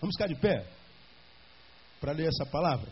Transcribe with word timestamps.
Vamos 0.00 0.14
ficar 0.16 0.28
de 0.28 0.40
pé 0.40 0.66
para 2.00 2.12
ler 2.12 2.28
essa 2.28 2.44
palavra? 2.50 2.90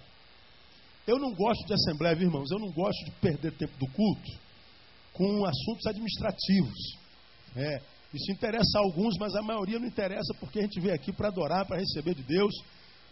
Eu 1.06 1.18
não 1.18 1.34
gosto 1.34 1.66
de 1.66 1.74
assembleia, 1.74 2.14
irmãos. 2.14 2.50
Eu 2.50 2.58
não 2.58 2.72
gosto 2.72 3.04
de 3.04 3.10
perder 3.20 3.52
tempo 3.52 3.76
do 3.78 3.86
culto 3.92 4.44
com 5.12 5.44
assuntos 5.44 5.86
administrativos. 5.86 6.98
É, 7.56 7.78
isso 8.12 8.32
interessa 8.32 8.78
a 8.78 8.80
alguns, 8.80 9.16
mas 9.18 9.34
a 9.34 9.42
maioria 9.42 9.78
não 9.78 9.86
interessa 9.86 10.34
porque 10.40 10.58
a 10.58 10.62
gente 10.62 10.80
veio 10.80 10.94
aqui 10.94 11.12
para 11.12 11.28
adorar, 11.28 11.66
para 11.66 11.78
receber 11.78 12.14
de 12.14 12.22
Deus. 12.22 12.54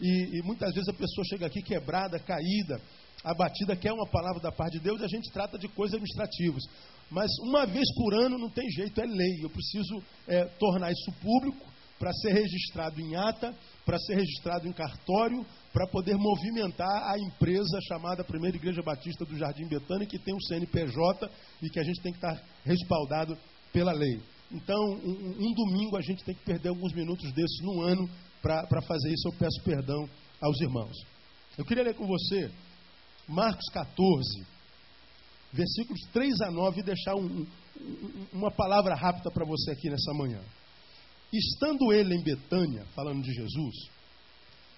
E, 0.01 0.39
e, 0.39 0.41
muitas 0.43 0.73
vezes 0.73 0.89
a 0.89 0.93
pessoa 0.93 1.23
chega 1.29 1.45
aqui 1.45 1.61
quebrada, 1.61 2.19
caída, 2.19 2.81
abatida, 3.23 3.75
quer 3.75 3.93
uma 3.93 4.07
palavra 4.07 4.41
da 4.41 4.51
parte 4.51 4.77
de 4.77 4.83
Deus 4.83 4.99
e 4.99 5.05
a 5.05 5.07
gente 5.07 5.31
trata 5.31 5.57
de 5.57 5.67
coisas 5.67 5.93
administrativas. 5.93 6.63
Mas 7.11 7.29
uma 7.43 7.65
vez 7.65 7.85
por 7.95 8.13
ano 8.13 8.37
não 8.37 8.49
tem 8.49 8.67
jeito, 8.71 8.99
é 8.99 9.05
lei. 9.05 9.43
Eu 9.43 9.49
preciso 9.49 10.03
é, 10.27 10.45
tornar 10.57 10.91
isso 10.91 11.11
público 11.21 11.71
para 11.99 12.11
ser 12.13 12.33
registrado 12.33 12.99
em 12.99 13.15
ata, 13.15 13.55
para 13.85 13.97
ser 13.99 14.15
registrado 14.15 14.67
em 14.67 14.71
cartório, 14.71 15.45
para 15.71 15.87
poder 15.87 16.15
movimentar 16.15 17.11
a 17.11 17.17
empresa 17.19 17.79
chamada 17.87 18.23
Primeira 18.23 18.55
Igreja 18.55 18.81
Batista 18.81 19.25
do 19.25 19.37
Jardim 19.37 19.67
Betânia, 19.67 20.07
que 20.07 20.19
tem 20.19 20.33
um 20.33 20.39
CNPJ 20.39 21.29
e 21.61 21.69
que 21.69 21.79
a 21.79 21.83
gente 21.83 22.01
tem 22.01 22.13
que 22.13 22.17
estar 22.17 22.41
respaldado 22.63 23.37
pela 23.71 23.91
lei. 23.91 24.21
Então, 24.51 24.77
um, 24.77 25.35
um 25.39 25.53
domingo 25.53 25.97
a 25.97 26.01
gente 26.01 26.23
tem 26.23 26.35
que 26.35 26.43
perder 26.45 26.69
alguns 26.69 26.93
minutos 26.93 27.31
desses 27.33 27.59
no 27.61 27.81
ano 27.81 28.07
para 28.41 28.81
fazer 28.81 29.11
isso. 29.11 29.27
Eu 29.27 29.33
peço 29.33 29.63
perdão 29.63 30.07
aos 30.41 30.61
irmãos. 30.61 30.95
Eu 31.57 31.65
queria 31.65 31.83
ler 31.83 31.95
com 31.95 32.05
você 32.05 32.51
Marcos 33.27 33.65
14, 33.71 34.45
versículos 35.51 36.01
3 36.11 36.41
a 36.41 36.51
9, 36.51 36.79
e 36.79 36.83
deixar 36.83 37.15
um, 37.15 37.45
um, 37.79 38.27
uma 38.33 38.51
palavra 38.51 38.95
rápida 38.95 39.31
para 39.31 39.45
você 39.45 39.71
aqui 39.71 39.89
nessa 39.89 40.13
manhã. 40.13 40.41
Estando 41.33 41.91
ele 41.91 42.15
em 42.15 42.23
Betânia, 42.23 42.85
falando 42.93 43.23
de 43.23 43.33
Jesus, 43.33 43.75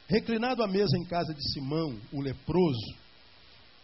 reclinado 0.07 0.63
à 0.63 0.67
mesa 0.67 0.97
em 0.97 1.05
casa 1.05 1.33
de 1.33 1.51
Simão, 1.51 1.99
o 2.13 2.21
leproso, 2.21 2.95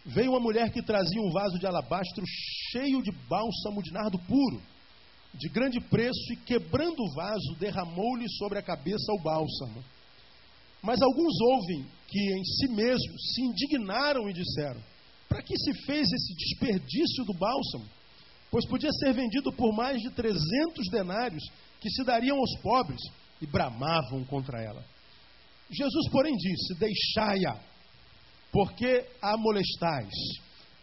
veio 0.06 0.32
uma 0.32 0.40
mulher 0.40 0.72
que 0.72 0.82
trazia 0.82 1.22
um 1.22 1.32
vaso 1.32 1.60
de 1.60 1.68
alabastro 1.68 2.24
cheio 2.72 3.04
de 3.04 3.12
bálsamo 3.28 3.84
de 3.84 3.92
nardo 3.92 4.18
puro 4.20 4.62
de 5.34 5.48
grande 5.50 5.80
preço, 5.80 6.34
e 6.34 6.38
quebrando 6.38 7.00
o 7.00 7.14
vaso, 7.16 7.56
derramou-lhe 7.60 8.28
sobre 8.38 8.60
a 8.60 8.62
cabeça 8.62 9.14
o 9.14 9.22
bálsamo. 9.22 9.84
Mas 10.82 11.02
alguns 11.02 11.40
ouvem 11.42 11.86
que 12.08 12.20
em 12.20 12.44
si 12.44 12.68
mesmos 12.70 13.34
se 13.34 13.42
indignaram 13.42 14.30
e 14.30 14.34
disseram: 14.34 14.82
Para 15.30 15.42
que 15.42 15.58
se 15.58 15.86
fez 15.86 16.08
esse 16.12 16.36
desperdício 16.36 17.24
do 17.26 17.34
bálsamo? 17.34 17.86
Pois 18.50 18.66
podia 18.66 18.92
ser 18.92 19.14
vendido 19.14 19.54
por 19.54 19.74
mais 19.74 20.02
de 20.02 20.10
trezentos 20.10 20.90
denários 20.92 21.44
que 21.82 21.90
se 21.90 22.06
dariam 22.06 22.38
aos 22.38 22.56
pobres, 22.62 23.02
e 23.42 23.48
bramavam 23.48 24.24
contra 24.24 24.62
ela. 24.62 24.86
Jesus, 25.70 26.10
porém, 26.10 26.36
disse: 26.38 26.76
Deixai-a, 26.80 27.60
porque 28.52 29.06
a 29.22 29.36
molestais. 29.36 30.14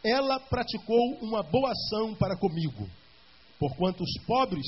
Ela 0.04 0.38
praticou 0.38 1.18
uma 1.22 1.42
boa 1.42 1.72
ação 1.72 2.14
para 2.14 2.38
comigo 2.38 2.88
Porquanto 3.58 4.04
os 4.04 4.24
pobres 4.24 4.64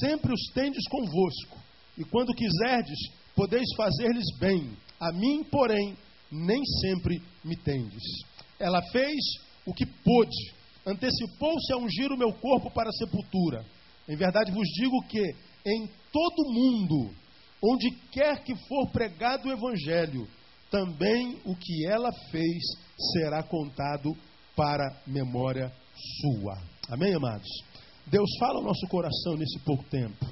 sempre 0.00 0.32
os 0.32 0.52
tendes 0.54 0.86
convosco, 0.88 1.58
e 1.98 2.04
quando 2.04 2.34
quiserdes, 2.34 2.98
podeis 3.34 3.66
fazer-lhes 3.76 4.38
bem. 4.38 4.76
A 5.00 5.12
mim, 5.12 5.42
porém, 5.44 5.96
nem 6.30 6.64
sempre 6.80 7.20
me 7.44 7.56
tendes. 7.56 8.02
Ela 8.58 8.80
fez 8.92 9.18
o 9.66 9.74
que 9.74 9.84
pôde, 9.84 10.54
antecipou-se 10.86 11.72
a 11.72 11.76
ungir 11.76 12.12
o 12.12 12.16
meu 12.16 12.32
corpo 12.34 12.70
para 12.70 12.88
a 12.88 12.92
sepultura. 12.92 13.64
Em 14.08 14.16
verdade 14.16 14.52
vos 14.52 14.68
digo 14.68 15.02
que 15.08 15.22
em 15.66 15.88
todo 16.12 16.52
mundo, 16.52 17.14
onde 17.62 17.90
quer 18.12 18.42
que 18.42 18.54
for 18.68 18.90
pregado 18.90 19.48
o 19.48 19.52
evangelho, 19.52 20.28
também 20.70 21.40
o 21.44 21.54
que 21.56 21.86
ela 21.86 22.10
fez 22.30 22.62
será 23.12 23.42
contado 23.42 24.14
para 24.56 25.02
memória 25.06 25.72
sua. 26.20 26.60
Amém, 26.90 27.14
amados? 27.14 27.48
Deus 28.06 28.28
fala 28.38 28.58
ao 28.58 28.64
nosso 28.64 28.86
coração 28.88 29.34
nesse 29.36 29.58
pouco 29.60 29.84
tempo. 29.84 30.26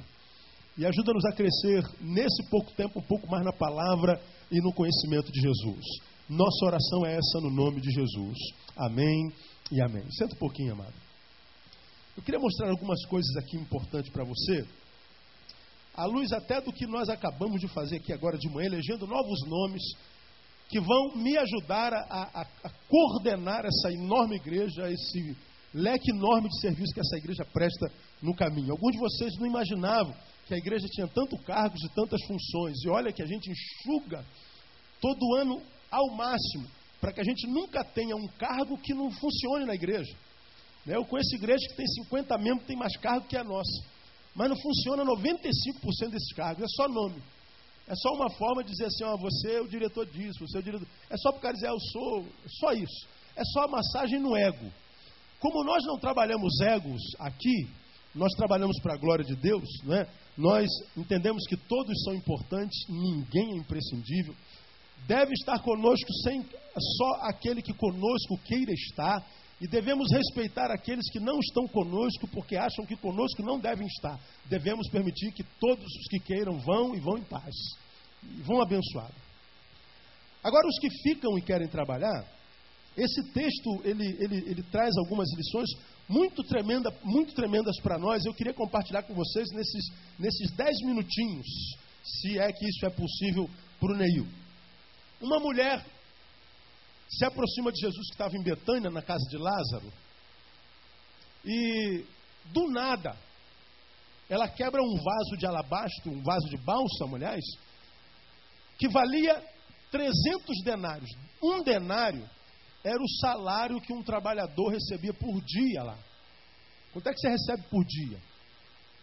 E 0.77 0.85
ajuda-nos 0.85 1.25
a 1.25 1.31
crescer 1.31 1.83
nesse 2.01 2.49
pouco 2.49 2.71
tempo, 2.73 2.99
um 2.99 3.07
pouco 3.07 3.29
mais 3.29 3.43
na 3.43 3.53
palavra 3.53 4.19
e 4.51 4.59
no 4.61 4.73
conhecimento 4.73 5.31
de 5.31 5.39
Jesus. 5.39 5.85
Nossa 6.29 6.65
oração 6.65 7.05
é 7.05 7.15
essa 7.15 7.39
no 7.41 7.49
nome 7.49 7.81
de 7.81 7.91
Jesus. 7.91 8.37
Amém 8.75 9.31
e 9.71 9.81
amém. 9.81 10.03
Senta 10.11 10.35
um 10.35 10.39
pouquinho, 10.39 10.73
amado. 10.73 10.93
Eu 12.15 12.21
queria 12.21 12.39
mostrar 12.39 12.69
algumas 12.69 13.03
coisas 13.05 13.35
aqui 13.37 13.57
importantes 13.57 14.11
para 14.11 14.23
você. 14.23 14.65
À 15.95 16.05
luz 16.05 16.31
até 16.31 16.61
do 16.61 16.71
que 16.71 16.85
nós 16.85 17.09
acabamos 17.09 17.59
de 17.59 17.67
fazer 17.67 17.97
aqui 17.97 18.13
agora 18.13 18.37
de 18.37 18.49
manhã, 18.49 18.67
elegendo 18.67 19.07
novos 19.07 19.39
nomes 19.47 19.81
que 20.69 20.79
vão 20.79 21.15
me 21.15 21.37
ajudar 21.37 21.93
a, 21.93 22.41
a, 22.41 22.41
a 22.63 22.69
coordenar 22.87 23.65
essa 23.65 23.91
enorme 23.91 24.35
igreja, 24.35 24.89
esse 24.91 25.35
leque 25.73 26.11
enorme 26.11 26.49
de 26.49 26.61
serviço 26.61 26.93
que 26.93 26.99
essa 26.99 27.17
igreja 27.17 27.45
presta 27.45 27.91
no 28.21 28.35
caminho. 28.35 28.71
Alguns 28.71 28.93
de 28.93 28.99
vocês 28.99 29.33
não 29.39 29.47
imaginavam 29.47 30.15
que 30.45 30.53
a 30.53 30.57
igreja 30.57 30.87
tinha 30.87 31.07
tanto 31.07 31.37
cargos 31.43 31.81
e 31.83 31.89
tantas 31.95 32.21
funções. 32.25 32.75
E 32.83 32.89
olha 32.89 33.11
que 33.11 33.23
a 33.23 33.27
gente 33.27 33.49
enxuga 33.49 34.23
todo 35.01 35.35
ano 35.35 35.61
ao 35.89 36.15
máximo, 36.15 36.67
para 37.01 37.11
que 37.11 37.21
a 37.21 37.23
gente 37.23 37.47
nunca 37.47 37.83
tenha 37.83 38.15
um 38.15 38.27
cargo 38.37 38.77
que 38.77 38.93
não 38.93 39.11
funcione 39.11 39.65
na 39.65 39.75
igreja. 39.75 40.15
Né, 40.85 40.95
eu 40.95 41.05
conheço 41.05 41.35
igreja 41.35 41.65
que 41.69 41.75
tem 41.75 41.87
50 41.87 42.37
membros, 42.37 42.67
tem 42.67 42.77
mais 42.77 42.95
cargo 42.97 43.27
que 43.27 43.37
a 43.37 43.43
nossa. 43.43 43.83
Mas 44.35 44.49
não 44.49 44.57
funciona 44.57 45.03
95% 45.05 46.09
desses 46.09 46.33
cargos, 46.33 46.63
é 46.63 46.67
só 46.75 46.87
nome. 46.87 47.21
É 47.87 47.93
só 47.95 48.13
uma 48.13 48.29
forma 48.31 48.63
de 48.63 48.71
dizer 48.71 48.85
assim, 48.85 49.03
ó, 49.03 49.17
você 49.17 49.55
é 49.55 49.61
o 49.61 49.67
diretor 49.67 50.05
disso, 50.05 50.39
você 50.39 50.57
é 50.57 50.59
o 50.61 50.63
diretor. 50.63 50.87
É 51.09 51.17
só 51.17 51.31
cara 51.33 51.53
dizer, 51.53 51.67
ah, 51.67 51.71
eu 51.71 51.79
sou. 51.79 52.25
Só 52.47 52.71
isso. 52.71 53.07
É 53.35 53.43
só 53.43 53.65
a 53.65 53.67
massagem 53.67 54.19
no 54.19 54.35
ego. 54.37 54.71
Como 55.39 55.63
nós 55.63 55.83
não 55.85 55.97
trabalhamos 55.99 56.61
egos 56.61 57.01
aqui, 57.19 57.67
nós 58.15 58.31
trabalhamos 58.37 58.79
para 58.79 58.93
a 58.93 58.97
glória 58.97 59.25
de 59.25 59.35
Deus, 59.35 59.67
né? 59.83 60.07
nós 60.37 60.69
entendemos 60.95 61.45
que 61.47 61.57
todos 61.57 61.93
são 62.03 62.13
importantes, 62.13 62.77
ninguém 62.87 63.53
é 63.53 63.57
imprescindível. 63.57 64.33
Deve 65.05 65.33
estar 65.33 65.59
conosco 65.59 66.13
sem 66.23 66.45
só 66.97 67.27
aquele 67.27 67.61
que 67.61 67.73
conosco 67.73 68.37
queira 68.45 68.71
estar, 68.71 69.25
e 69.63 69.67
devemos 69.67 70.11
respeitar 70.11 70.69
aqueles 70.71 71.09
que 71.09 71.21
não 71.21 71.39
estão 71.39 71.65
conosco 71.69 72.27
porque 72.27 72.57
acham 72.57 72.85
que 72.85 72.97
conosco 72.97 73.41
não 73.41 73.57
devem 73.57 73.87
estar. 73.87 74.19
Devemos 74.45 74.89
permitir 74.89 75.31
que 75.31 75.41
todos 75.57 75.85
os 75.85 76.07
que 76.09 76.19
queiram 76.19 76.59
vão 76.59 76.93
e 76.93 76.99
vão 76.99 77.17
em 77.17 77.23
paz, 77.23 77.55
e 78.21 78.41
vão 78.41 78.61
abençoados. 78.61 79.15
Agora, 80.43 80.67
os 80.67 80.77
que 80.79 80.89
ficam 81.01 81.37
e 81.37 81.41
querem 81.41 81.69
trabalhar, 81.69 82.27
esse 82.97 83.23
texto 83.31 83.81
ele, 83.85 84.05
ele, 84.19 84.35
ele 84.49 84.63
traz 84.63 84.91
algumas 84.97 85.29
lições 85.33 85.69
muito, 86.09 86.43
tremenda, 86.43 86.93
muito 87.01 87.33
tremendas 87.33 87.79
para 87.79 87.97
nós. 87.97 88.25
Eu 88.25 88.33
queria 88.33 88.53
compartilhar 88.53 89.03
com 89.03 89.13
vocês 89.13 89.47
nesses, 89.53 89.85
nesses 90.19 90.51
dez 90.57 90.77
minutinhos, 90.81 91.47
se 92.03 92.37
é 92.37 92.51
que 92.51 92.67
isso 92.67 92.85
é 92.85 92.89
possível 92.89 93.49
para 93.79 93.93
o 93.93 93.97
Neil. 93.97 94.27
Uma 95.21 95.39
mulher 95.39 95.85
se 97.17 97.25
aproxima 97.25 97.71
de 97.71 97.79
Jesus 97.81 98.07
que 98.07 98.13
estava 98.13 98.35
em 98.35 98.43
Betânia, 98.43 98.89
na 98.89 99.01
casa 99.01 99.23
de 99.29 99.37
Lázaro, 99.37 99.91
e 101.45 102.05
do 102.51 102.69
nada 102.69 103.17
ela 104.29 104.47
quebra 104.47 104.81
um 104.81 104.95
vaso 104.95 105.37
de 105.37 105.45
alabastro, 105.45 106.11
um 106.11 106.23
vaso 106.23 106.47
de 106.49 106.57
bálsamo, 106.57 107.15
aliás, 107.15 107.43
que 108.77 108.87
valia 108.87 109.43
300 109.91 110.63
denários. 110.63 111.09
Um 111.41 111.61
denário 111.61 112.27
era 112.83 113.01
o 113.01 113.09
salário 113.19 113.81
que 113.81 113.93
um 113.93 114.01
trabalhador 114.01 114.69
recebia 114.69 115.13
por 115.13 115.39
dia 115.41 115.83
lá. 115.83 115.97
Quanto 116.91 117.07
é 117.07 117.13
que 117.13 117.19
você 117.19 117.29
recebe 117.29 117.63
por 117.69 117.85
dia? 117.85 118.19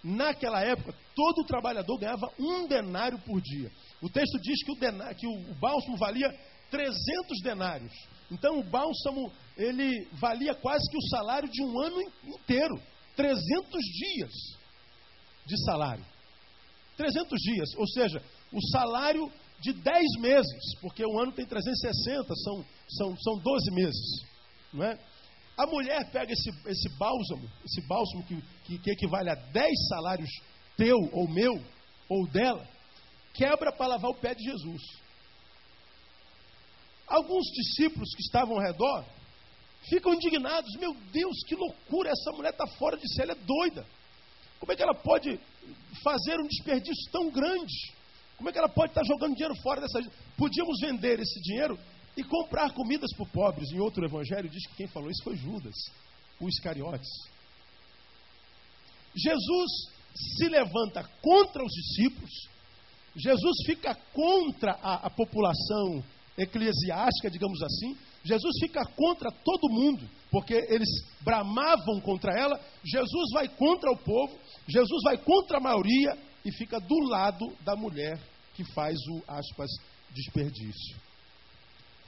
Naquela 0.03 0.63
época, 0.63 0.95
todo 1.15 1.47
trabalhador 1.47 1.99
ganhava 1.99 2.33
um 2.39 2.67
denário 2.67 3.19
por 3.21 3.41
dia. 3.41 3.71
O 4.01 4.09
texto 4.09 4.41
diz 4.41 4.65
que 4.65 4.73
o, 4.73 4.77
denário, 4.77 5.17
que 5.17 5.27
o 5.27 5.55
bálsamo 5.57 5.97
valia 5.97 6.29
300 6.71 7.41
denários. 7.43 7.93
Então, 8.31 8.59
o 8.59 8.63
bálsamo, 8.63 9.33
ele 9.57 10.07
valia 10.13 10.55
quase 10.55 10.89
que 10.91 10.97
o 10.97 11.09
salário 11.09 11.49
de 11.49 11.63
um 11.63 11.81
ano 11.81 12.01
inteiro. 12.25 12.75
300 13.17 13.83
dias 13.83 14.33
de 15.47 15.65
salário. 15.65 16.05
300 16.97 17.41
dias, 17.41 17.69
ou 17.77 17.87
seja, 17.89 18.23
o 18.53 18.61
salário 18.73 19.31
de 19.61 19.73
10 19.73 20.05
meses, 20.21 20.75
porque 20.81 21.05
o 21.05 21.21
ano 21.21 21.33
tem 21.33 21.47
360, 21.47 22.35
são, 22.37 22.65
são, 22.89 23.17
são 23.17 23.39
12 23.39 23.71
meses. 23.73 24.25
Não 24.73 24.85
é? 24.85 24.99
A 25.57 25.67
mulher 25.67 26.11
pega 26.11 26.33
esse, 26.33 26.51
esse 26.67 26.89
bálsamo, 26.99 27.51
esse 27.65 27.87
bálsamo 27.87 28.25
que, 28.25 28.41
que, 28.65 28.79
que 28.79 28.91
equivale 28.91 29.31
a 29.31 29.35
10 29.35 29.89
salários 29.89 30.31
teu 30.77 30.97
ou 31.13 31.29
meu 31.29 31.63
ou 32.09 32.27
dela, 32.29 32.67
quebra 33.35 33.71
para 33.73 33.89
lavar 33.89 34.11
o 34.11 34.21
pé 34.21 34.35
de 34.35 34.43
Jesus. 34.43 34.83
Alguns 37.11 37.45
discípulos 37.47 38.15
que 38.15 38.23
estavam 38.23 38.55
ao 38.55 38.63
redor 38.63 39.05
ficam 39.89 40.15
indignados: 40.15 40.73
Meu 40.77 40.95
Deus, 41.13 41.43
que 41.45 41.57
loucura! 41.57 42.11
Essa 42.11 42.31
mulher 42.31 42.53
está 42.53 42.69
fora 42.79 42.97
de 42.97 43.13
si, 43.13 43.21
ela 43.21 43.33
é 43.33 43.35
doida. 43.35 43.85
Como 44.61 44.71
é 44.71 44.77
que 44.77 44.83
ela 44.83 44.95
pode 44.95 45.41
fazer 46.05 46.39
um 46.39 46.47
desperdício 46.47 47.11
tão 47.11 47.29
grande? 47.31 47.93
Como 48.37 48.49
é 48.49 48.53
que 48.53 48.59
ela 48.59 48.69
pode 48.69 48.93
estar 48.93 49.05
jogando 49.05 49.35
dinheiro 49.35 49.57
fora 49.57 49.81
dessa. 49.81 50.01
Podíamos 50.37 50.79
vender 50.81 51.19
esse 51.19 51.41
dinheiro 51.43 51.77
e 52.17 52.23
comprar 52.23 52.73
comidas 52.73 53.11
para 53.17 53.27
pobres. 53.27 53.73
Em 53.73 53.81
outro 53.81 54.05
evangelho 54.05 54.49
diz 54.49 54.67
que 54.69 54.77
quem 54.77 54.87
falou 54.87 55.11
isso 55.11 55.25
foi 55.25 55.37
Judas, 55.37 55.75
o 56.41 56.49
Iscariotes. 56.49 57.09
Jesus 59.17 59.71
se 60.15 60.49
levanta 60.49 61.03
contra 61.21 61.65
os 61.65 61.73
discípulos, 61.73 62.31
Jesus 63.17 63.57
fica 63.67 63.95
contra 64.13 64.73
a, 64.81 65.07
a 65.07 65.11
população 65.11 66.05
eclesiástica, 66.43 67.31
digamos 67.31 67.63
assim, 67.63 67.97
Jesus 68.25 68.59
fica 68.61 68.85
contra 68.85 69.31
todo 69.31 69.73
mundo, 69.73 70.09
porque 70.31 70.55
eles 70.55 70.89
bramavam 71.21 72.01
contra 72.01 72.33
ela. 72.39 72.59
Jesus 72.85 73.33
vai 73.33 73.49
contra 73.49 73.91
o 73.91 73.97
povo, 73.97 74.39
Jesus 74.69 75.03
vai 75.05 75.17
contra 75.19 75.59
a 75.59 75.61
maioria 75.61 76.17
e 76.45 76.53
fica 76.53 76.79
do 76.81 76.99
lado 77.09 77.47
da 77.65 77.77
mulher 77.77 78.19
que 78.55 78.65
faz 78.73 78.97
o 79.09 79.23
aspas 79.27 79.71
desperdício. 80.13 80.97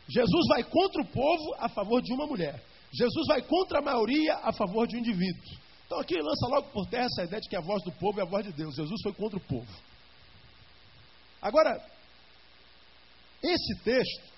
Jesus 0.09 0.47
vai 0.49 0.63
contra 0.65 1.03
o 1.03 1.07
povo 1.07 1.55
a 1.59 1.69
favor 1.69 2.03
de 2.03 2.13
uma 2.13 2.27
mulher. 2.27 2.63
Jesus 2.93 3.27
vai 3.27 3.41
contra 3.41 3.79
a 3.79 3.83
maioria 3.83 4.35
a 4.43 4.53
favor 4.53 4.87
de 4.87 4.97
um 4.97 5.01
indivíduo. 5.01 5.63
Então 5.87 5.99
aqui 5.99 6.15
lança 6.15 6.47
logo 6.49 6.69
por 6.71 6.87
terra 6.87 7.07
essa 7.07 7.25
ideia 7.25 7.41
de 7.41 7.49
que 7.49 7.57
a 7.57 7.61
voz 7.61 7.83
do 7.85 7.93
povo 7.93 8.21
é 8.21 8.23
a 8.23 8.29
voz 8.29 8.45
de 8.45 8.53
Deus. 8.53 8.75
Jesus 8.75 9.01
foi 9.03 9.13
contra 9.15 9.39
o 9.39 9.43
povo. 9.43 9.71
Agora, 11.41 11.73
esse 13.43 13.75
texto 13.83 14.33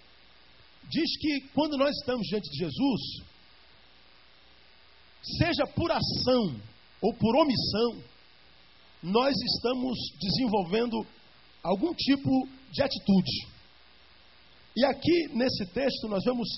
diz 0.88 1.18
que 1.18 1.40
quando 1.54 1.76
nós 1.76 1.94
estamos 1.96 2.26
diante 2.26 2.50
de 2.50 2.58
Jesus, 2.58 3.00
seja 5.38 5.66
por 5.74 5.90
ação 5.90 6.60
ou 7.00 7.14
por 7.14 7.36
omissão, 7.36 8.02
nós 9.02 9.34
estamos 9.36 9.98
desenvolvendo 10.20 11.06
algum 11.62 11.94
tipo 11.94 12.48
de 12.70 12.82
atitude. 12.82 13.46
E 14.76 14.84
aqui 14.84 15.28
nesse 15.32 15.66
texto 15.66 16.08
nós 16.08 16.24
vemos 16.24 16.48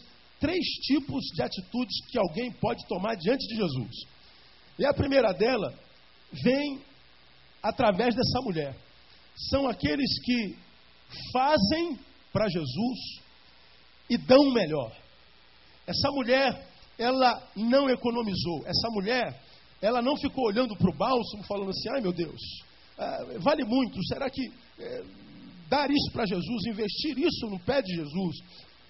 três 0.41 0.65
tipos 0.83 1.25
de 1.35 1.43
atitudes 1.43 2.07
que 2.11 2.19
alguém 2.19 2.53
pode 2.53 2.87
tomar 2.87 3.17
diante 3.17 3.47
de 3.47 3.57
Jesus. 3.57 3.97
E 4.79 4.87
a 4.87 4.95
primeira 4.95 5.33
dela 5.33 5.73
vem 6.43 6.81
através 7.63 8.15
dessa 8.15 8.41
mulher. 8.43 8.77
São 9.51 9.69
aqueles 9.69 10.19
que 10.25 10.57
fazem 11.33 11.99
para 12.37 12.51
Jesus 12.51 12.99
e 14.11 14.19
dão 14.19 14.53
melhor. 14.53 14.93
Essa 15.87 16.11
mulher, 16.11 16.69
ela 16.99 17.43
não 17.57 17.89
economizou. 17.89 18.63
Essa 18.67 18.91
mulher, 18.91 19.41
ela 19.81 20.03
não 20.03 20.19
ficou 20.19 20.45
olhando 20.45 20.77
para 20.77 20.91
o 20.91 20.99
bálsamo 20.99 21.43
falando 21.45 21.71
assim: 21.71 21.89
ai 21.95 22.03
meu 22.03 22.13
Deus, 22.13 22.41
é, 22.99 23.39
vale 23.39 23.65
muito. 23.65 24.05
Será 24.09 24.29
que 24.29 24.53
é, 24.79 25.03
dar 25.71 25.91
isso 25.91 26.13
para 26.13 26.27
Jesus, 26.27 26.67
investir 26.67 27.17
isso 27.19 27.47
no 27.47 27.59
pé 27.61 27.81
de 27.81 27.95
Jesus, 27.95 28.37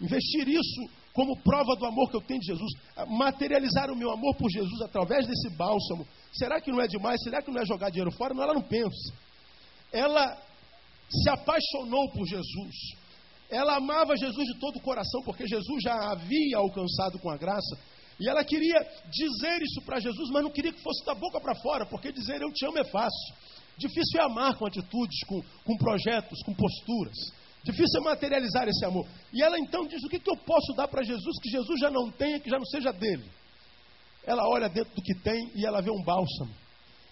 investir 0.01 0.49
isso 0.49 0.91
como 1.13 1.39
prova 1.39 1.77
do 1.77 1.87
amor 1.87 2.11
que 2.11 2.17
eu 2.17 2.23
tenho 2.23 2.41
de 2.41 2.47
Jesus, 2.47 2.73
materializar 3.07 3.93
o 3.93 3.97
meu 3.97 4.11
amor 4.11 4.35
por 4.35 4.51
Jesus 4.51 4.83
através 4.83 5.25
desse 5.25 5.51
bálsamo, 5.51 6.05
será 6.33 6.61
que 6.61 6.73
não 6.73 6.81
é 6.81 6.89
demais? 6.89 7.23
Será 7.23 7.41
que 7.41 7.51
não 7.51 7.63
é 7.63 7.65
jogar 7.65 7.91
dinheiro 7.91 8.11
fora? 8.11 8.35
Não, 8.35 8.43
ela 8.43 8.55
não 8.55 8.63
pensa. 8.63 9.15
Ela 9.93 10.37
se 11.09 11.31
apaixonou 11.31 12.11
por 12.11 12.27
Jesus. 12.27 13.06
Ela 13.51 13.77
amava 13.77 14.17
Jesus 14.17 14.47
de 14.47 14.59
todo 14.59 14.77
o 14.77 14.83
coração, 14.83 15.23
porque 15.23 15.47
Jesus 15.47 15.83
já 15.83 16.11
havia 16.11 16.59
alcançado 16.59 17.19
com 17.19 17.31
a 17.31 17.37
graça. 17.37 17.79
E 18.19 18.29
ela 18.29 18.43
queria 18.45 18.79
dizer 19.11 19.63
isso 19.63 19.83
para 19.83 20.01
Jesus, 20.01 20.31
mas 20.31 20.43
não 20.43 20.51
queria 20.51 20.73
que 20.73 20.83
fosse 20.83 21.05
da 21.05 21.15
boca 21.15 21.41
para 21.41 21.55
fora, 21.57 21.87
porque 21.87 22.11
dizer 22.11 22.41
eu 22.41 22.53
te 22.53 22.67
amo 22.67 22.79
é 22.79 22.85
fácil. 22.85 23.35
Difícil 23.77 24.21
é 24.21 24.25
amar 24.25 24.57
com 24.57 24.67
atitudes, 24.67 25.21
com, 25.27 25.43
com 25.65 25.77
projetos, 25.77 26.43
com 26.43 26.55
posturas. 26.55 27.17
Difícil 27.63 28.01
é 28.01 28.05
materializar 28.05 28.67
esse 28.69 28.85
amor. 28.85 29.07
E 29.33 29.43
ela 29.43 29.59
então 29.59 29.87
diz: 29.87 30.03
O 30.05 30.09
que, 30.09 30.19
que 30.19 30.31
eu 30.31 30.37
posso 30.37 30.73
dar 30.75 30.89
para 30.89 31.03
Jesus 31.03 31.39
que 31.43 31.51
Jesus 31.51 31.79
já 31.81 31.91
não 31.91 32.11
tenha, 32.11 32.41
que 32.41 32.49
já 32.49 32.57
não 32.57 32.65
seja 32.65 32.91
dele? 32.91 33.31
Ela 34.25 34.49
olha 34.49 34.69
dentro 34.69 34.95
do 34.95 35.03
que 35.03 35.15
tem 35.15 35.51
e 35.55 35.67
ela 35.67 35.83
vê 35.83 35.91
um 35.91 36.03
bálsamo. 36.03 36.55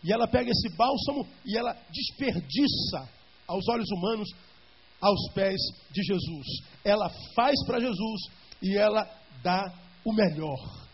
E 0.02 0.12
ela 0.12 0.26
pega 0.26 0.50
esse 0.50 0.76
bálsamo 0.76 1.26
e 1.44 1.56
ela 1.56 1.76
desperdiça 1.90 3.08
aos 3.46 3.68
olhos 3.68 3.88
humanos 3.90 4.28
aos 5.04 5.32
pés 5.34 5.60
de 5.92 6.02
Jesus. 6.02 6.46
Ela 6.82 7.10
faz 7.36 7.54
para 7.66 7.78
Jesus 7.78 8.22
e 8.62 8.76
ela 8.76 9.06
dá 9.42 9.62
o 10.04 10.12
melhor. 10.12 10.84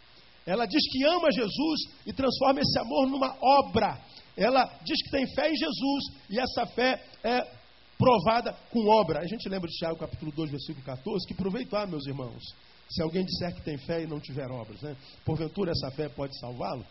Ela 0.44 0.66
diz 0.66 0.82
que 0.90 1.04
ama 1.04 1.30
Jesus 1.30 1.80
e 2.04 2.12
transforma 2.12 2.60
esse 2.60 2.78
amor 2.80 3.08
numa 3.08 3.36
obra. 3.40 4.00
Ela 4.36 4.64
diz 4.84 5.00
que 5.04 5.10
tem 5.10 5.26
fé 5.34 5.48
em 5.48 5.56
Jesus 5.56 6.04
e 6.28 6.40
essa 6.40 6.66
fé 6.66 7.00
é 7.22 7.46
provada 7.96 8.52
com 8.70 8.88
obra. 8.88 9.20
A 9.20 9.26
gente 9.26 9.48
lembra 9.48 9.68
de 9.68 9.76
Tiago 9.76 9.98
capítulo 9.98 10.32
2, 10.32 10.50
versículo 10.50 10.84
14, 10.84 11.26
que 11.26 11.34
aproveitar, 11.34 11.86
meus 11.86 12.06
irmãos, 12.06 12.42
se 12.88 13.02
alguém 13.02 13.24
disser 13.24 13.54
que 13.54 13.62
tem 13.62 13.78
fé 13.78 14.02
e 14.02 14.06
não 14.06 14.18
tiver 14.18 14.50
obras, 14.50 14.80
né? 14.82 14.96
Porventura 15.24 15.70
essa 15.70 15.90
fé 15.92 16.08
pode 16.08 16.36
salvá-lo? 16.40 16.84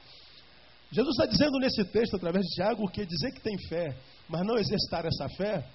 Jesus 0.92 1.16
está 1.18 1.26
dizendo 1.26 1.60
nesse 1.60 1.84
texto, 1.86 2.16
através 2.16 2.46
de 2.46 2.56
Tiago, 2.56 2.90
que 2.90 3.06
dizer 3.06 3.32
que 3.34 3.42
tem 3.42 3.58
fé, 3.68 3.96
mas 4.30 4.46
não 4.46 4.58
exercitar 4.58 5.06
essa 5.06 5.28
fé, 5.36 5.68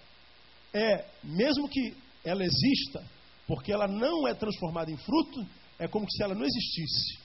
é, 0.75 1.05
mesmo 1.23 1.69
que 1.69 1.95
ela 2.25 2.43
exista, 2.43 3.03
porque 3.47 3.73
ela 3.73 3.87
não 3.87 4.27
é 4.27 4.35
transformada 4.35 4.91
em 4.91 4.97
fruto, 4.97 5.47
é 5.79 5.87
como 5.87 6.11
se 6.11 6.23
ela 6.23 6.35
não 6.35 6.45
existisse. 6.45 7.19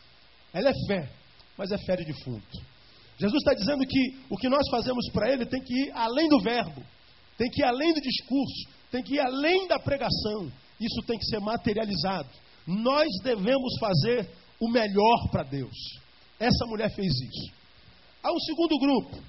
Ela 0.53 0.69
é 0.69 0.73
fé, 0.87 1.11
mas 1.57 1.71
é 1.71 1.77
fé 1.77 1.95
de 1.95 2.05
defunto. 2.05 2.57
Jesus 3.17 3.41
está 3.41 3.53
dizendo 3.53 3.85
que 3.85 4.17
o 4.29 4.37
que 4.37 4.47
nós 4.47 4.63
fazemos 4.69 5.09
para 5.11 5.31
Ele 5.31 5.45
tem 5.45 5.61
que 5.61 5.73
ir 5.73 5.91
além 5.93 6.29
do 6.29 6.39
verbo, 6.41 6.83
tem 7.37 7.49
que 7.49 7.61
ir 7.61 7.65
além 7.65 7.93
do 7.93 8.01
discurso, 8.01 8.69
tem 8.91 9.03
que 9.03 9.15
ir 9.15 9.19
além 9.19 9.67
da 9.67 9.79
pregação. 9.79 10.51
Isso 10.79 11.01
tem 11.05 11.17
que 11.17 11.25
ser 11.25 11.39
materializado. 11.39 12.29
Nós 12.65 13.07
devemos 13.23 13.77
fazer 13.79 14.29
o 14.59 14.69
melhor 14.69 15.29
para 15.31 15.43
Deus. 15.43 15.75
Essa 16.39 16.65
mulher 16.67 16.93
fez 16.95 17.07
isso. 17.07 17.53
Há 18.23 18.31
um 18.31 18.39
segundo 18.39 18.77
grupo. 18.77 19.23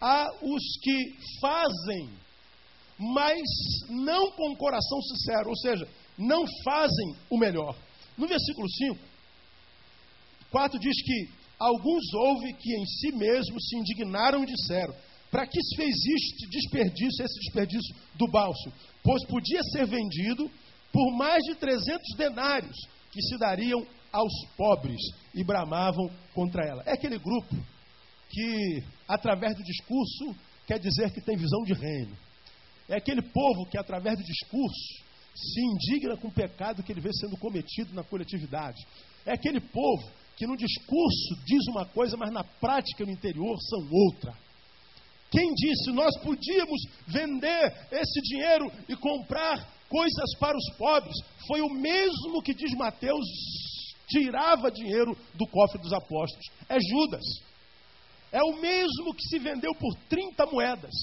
Há 0.00 0.26
os 0.42 0.62
que 0.82 1.16
fazem 1.40 2.08
mas 3.00 3.40
não 3.88 4.30
com 4.32 4.52
o 4.52 4.56
coração 4.56 5.00
sincero, 5.00 5.48
ou 5.48 5.56
seja, 5.56 5.88
não 6.18 6.44
fazem 6.62 7.16
o 7.30 7.38
melhor. 7.38 7.74
No 8.16 8.28
versículo 8.28 8.68
5, 8.68 8.98
4 10.50 10.78
diz 10.78 11.02
que 11.02 11.30
alguns 11.58 12.12
houve 12.12 12.52
que 12.52 12.76
em 12.76 12.84
si 12.84 13.12
mesmos 13.12 13.68
se 13.68 13.78
indignaram 13.78 14.42
e 14.42 14.46
disseram: 14.46 14.94
para 15.30 15.46
que 15.46 15.62
se 15.62 15.76
fez 15.76 15.94
este 15.94 16.46
desperdício, 16.50 17.24
esse 17.24 17.40
desperdício 17.40 17.96
do 18.16 18.28
balso? 18.30 18.70
Pois 19.02 19.24
podia 19.24 19.62
ser 19.72 19.86
vendido 19.86 20.50
por 20.92 21.16
mais 21.16 21.42
de 21.44 21.54
300 21.54 22.16
denários 22.18 22.76
que 23.10 23.22
se 23.22 23.38
dariam 23.38 23.86
aos 24.12 24.32
pobres 24.56 25.00
e 25.34 25.42
bramavam 25.42 26.10
contra 26.34 26.66
ela. 26.66 26.82
É 26.84 26.92
aquele 26.92 27.18
grupo 27.18 27.56
que, 28.28 28.82
através 29.08 29.56
do 29.56 29.62
discurso, 29.62 30.36
quer 30.66 30.78
dizer 30.78 31.12
que 31.12 31.20
tem 31.20 31.36
visão 31.36 31.62
de 31.62 31.72
reino. 31.72 32.16
É 32.90 32.96
aquele 32.96 33.22
povo 33.22 33.66
que, 33.70 33.78
através 33.78 34.18
do 34.18 34.24
discurso, 34.24 35.04
se 35.34 35.60
indigna 35.60 36.16
com 36.16 36.28
o 36.28 36.32
pecado 36.32 36.82
que 36.82 36.92
ele 36.92 37.00
vê 37.00 37.10
sendo 37.12 37.36
cometido 37.36 37.94
na 37.94 38.02
coletividade. 38.02 38.84
É 39.24 39.32
aquele 39.32 39.60
povo 39.60 40.10
que, 40.36 40.46
no 40.46 40.56
discurso, 40.56 41.36
diz 41.46 41.66
uma 41.68 41.86
coisa, 41.86 42.16
mas 42.16 42.32
na 42.32 42.42
prática, 42.42 43.04
no 43.04 43.12
interior, 43.12 43.56
são 43.62 43.88
outra. 43.90 44.34
Quem 45.30 45.54
disse 45.54 45.92
nós 45.92 46.18
podíamos 46.18 46.82
vender 47.06 47.88
esse 47.92 48.20
dinheiro 48.22 48.72
e 48.88 48.96
comprar 48.96 49.64
coisas 49.88 50.34
para 50.40 50.58
os 50.58 50.76
pobres? 50.76 51.14
Foi 51.46 51.60
o 51.60 51.70
mesmo 51.70 52.42
que 52.42 52.52
diz 52.52 52.72
Mateus 52.74 53.24
tirava 54.08 54.72
dinheiro 54.72 55.16
do 55.34 55.46
cofre 55.46 55.80
dos 55.80 55.92
apóstolos. 55.92 56.46
É 56.68 56.78
Judas. 56.80 57.22
É 58.32 58.42
o 58.42 58.60
mesmo 58.60 59.14
que 59.14 59.22
se 59.28 59.38
vendeu 59.38 59.72
por 59.74 59.94
30 60.08 60.46
moedas. 60.46 60.94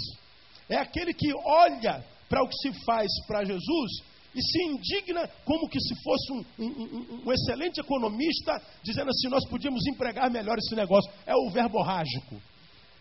É 0.69 0.77
aquele 0.77 1.13
que 1.13 1.31
olha 1.45 2.03
para 2.29 2.43
o 2.43 2.47
que 2.47 2.55
se 2.57 2.86
faz 2.86 3.07
para 3.25 3.45
Jesus 3.45 3.91
e 4.36 4.41
se 4.41 4.63
indigna 4.63 5.27
como 5.45 5.67
que 5.67 5.79
se 5.79 5.95
fosse 6.03 6.31
um, 6.31 6.45
um, 6.59 7.24
um, 7.25 7.33
excelente 7.33 7.79
economista, 7.79 8.62
dizendo 8.83 9.09
assim: 9.09 9.29
nós 9.29 9.47
podíamos 9.50 9.86
empregar 9.88 10.29
melhor 10.29 10.57
esse 10.57 10.75
negócio. 10.75 11.12
É 11.25 11.36
o 11.36 11.50
verborrágico. 11.50 12.39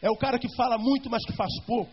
É 0.01 0.11
o 0.11 0.17
cara 0.17 0.39
que 0.39 0.55
fala 0.55 0.79
muito, 0.79 1.11
mas 1.11 1.25
que 1.25 1.33
faz 1.33 1.51
pouco. 1.67 1.93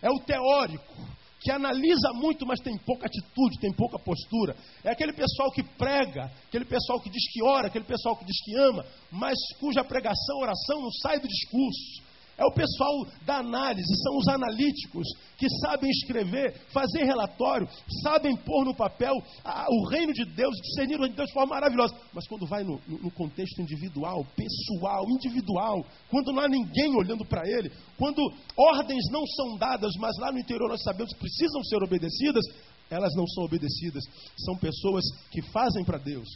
É 0.00 0.08
o 0.10 0.20
teórico, 0.20 0.94
que 1.40 1.50
analisa 1.50 2.12
muito, 2.14 2.46
mas 2.46 2.60
tem 2.60 2.76
pouca 2.78 3.06
atitude, 3.06 3.58
tem 3.60 3.72
pouca 3.72 3.98
postura. 3.98 4.56
É 4.84 4.90
aquele 4.90 5.12
pessoal 5.12 5.50
que 5.50 5.62
prega, 5.62 6.30
aquele 6.46 6.64
pessoal 6.64 7.00
que 7.00 7.10
diz 7.10 7.32
que 7.32 7.42
ora, 7.42 7.66
aquele 7.66 7.84
pessoal 7.84 8.16
que 8.16 8.24
diz 8.24 8.42
que 8.44 8.56
ama, 8.56 8.84
mas 9.10 9.36
cuja 9.60 9.84
pregação, 9.84 10.38
oração 10.38 10.80
não 10.80 10.90
sai 11.02 11.18
do 11.18 11.28
discurso. 11.28 12.07
É 12.38 12.44
o 12.44 12.52
pessoal 12.52 13.04
da 13.26 13.38
análise, 13.38 13.88
são 14.00 14.16
os 14.16 14.28
analíticos 14.28 15.04
que 15.36 15.48
sabem 15.60 15.90
escrever, 15.90 16.54
fazer 16.72 17.02
relatório, 17.02 17.68
sabem 18.04 18.36
pôr 18.36 18.64
no 18.64 18.76
papel 18.76 19.12
a, 19.44 19.66
o 19.68 19.88
reino 19.88 20.12
de 20.12 20.24
Deus, 20.24 20.54
discernir 20.62 20.94
o 20.94 21.00
reino 21.00 21.10
de 21.10 21.16
Deus 21.16 21.28
de 21.28 21.34
forma 21.34 21.56
maravilhosa. 21.56 21.96
Mas 22.14 22.28
quando 22.28 22.46
vai 22.46 22.62
no, 22.62 22.80
no 22.86 23.10
contexto 23.10 23.60
individual, 23.60 24.24
pessoal, 24.36 25.04
individual, 25.10 25.84
quando 26.08 26.32
não 26.32 26.42
há 26.42 26.48
ninguém 26.48 26.94
olhando 26.94 27.24
para 27.24 27.42
ele, 27.44 27.72
quando 27.98 28.22
ordens 28.56 29.04
não 29.10 29.26
são 29.26 29.56
dadas, 29.58 29.92
mas 29.98 30.16
lá 30.18 30.30
no 30.30 30.38
interior 30.38 30.68
nós 30.68 30.82
sabemos 30.84 31.12
que 31.14 31.18
precisam 31.18 31.64
ser 31.64 31.82
obedecidas, 31.82 32.44
elas 32.88 33.14
não 33.16 33.26
são 33.26 33.44
obedecidas. 33.46 34.04
São 34.44 34.56
pessoas 34.56 35.04
que 35.32 35.42
fazem 35.50 35.84
para 35.84 35.98
Deus, 35.98 36.28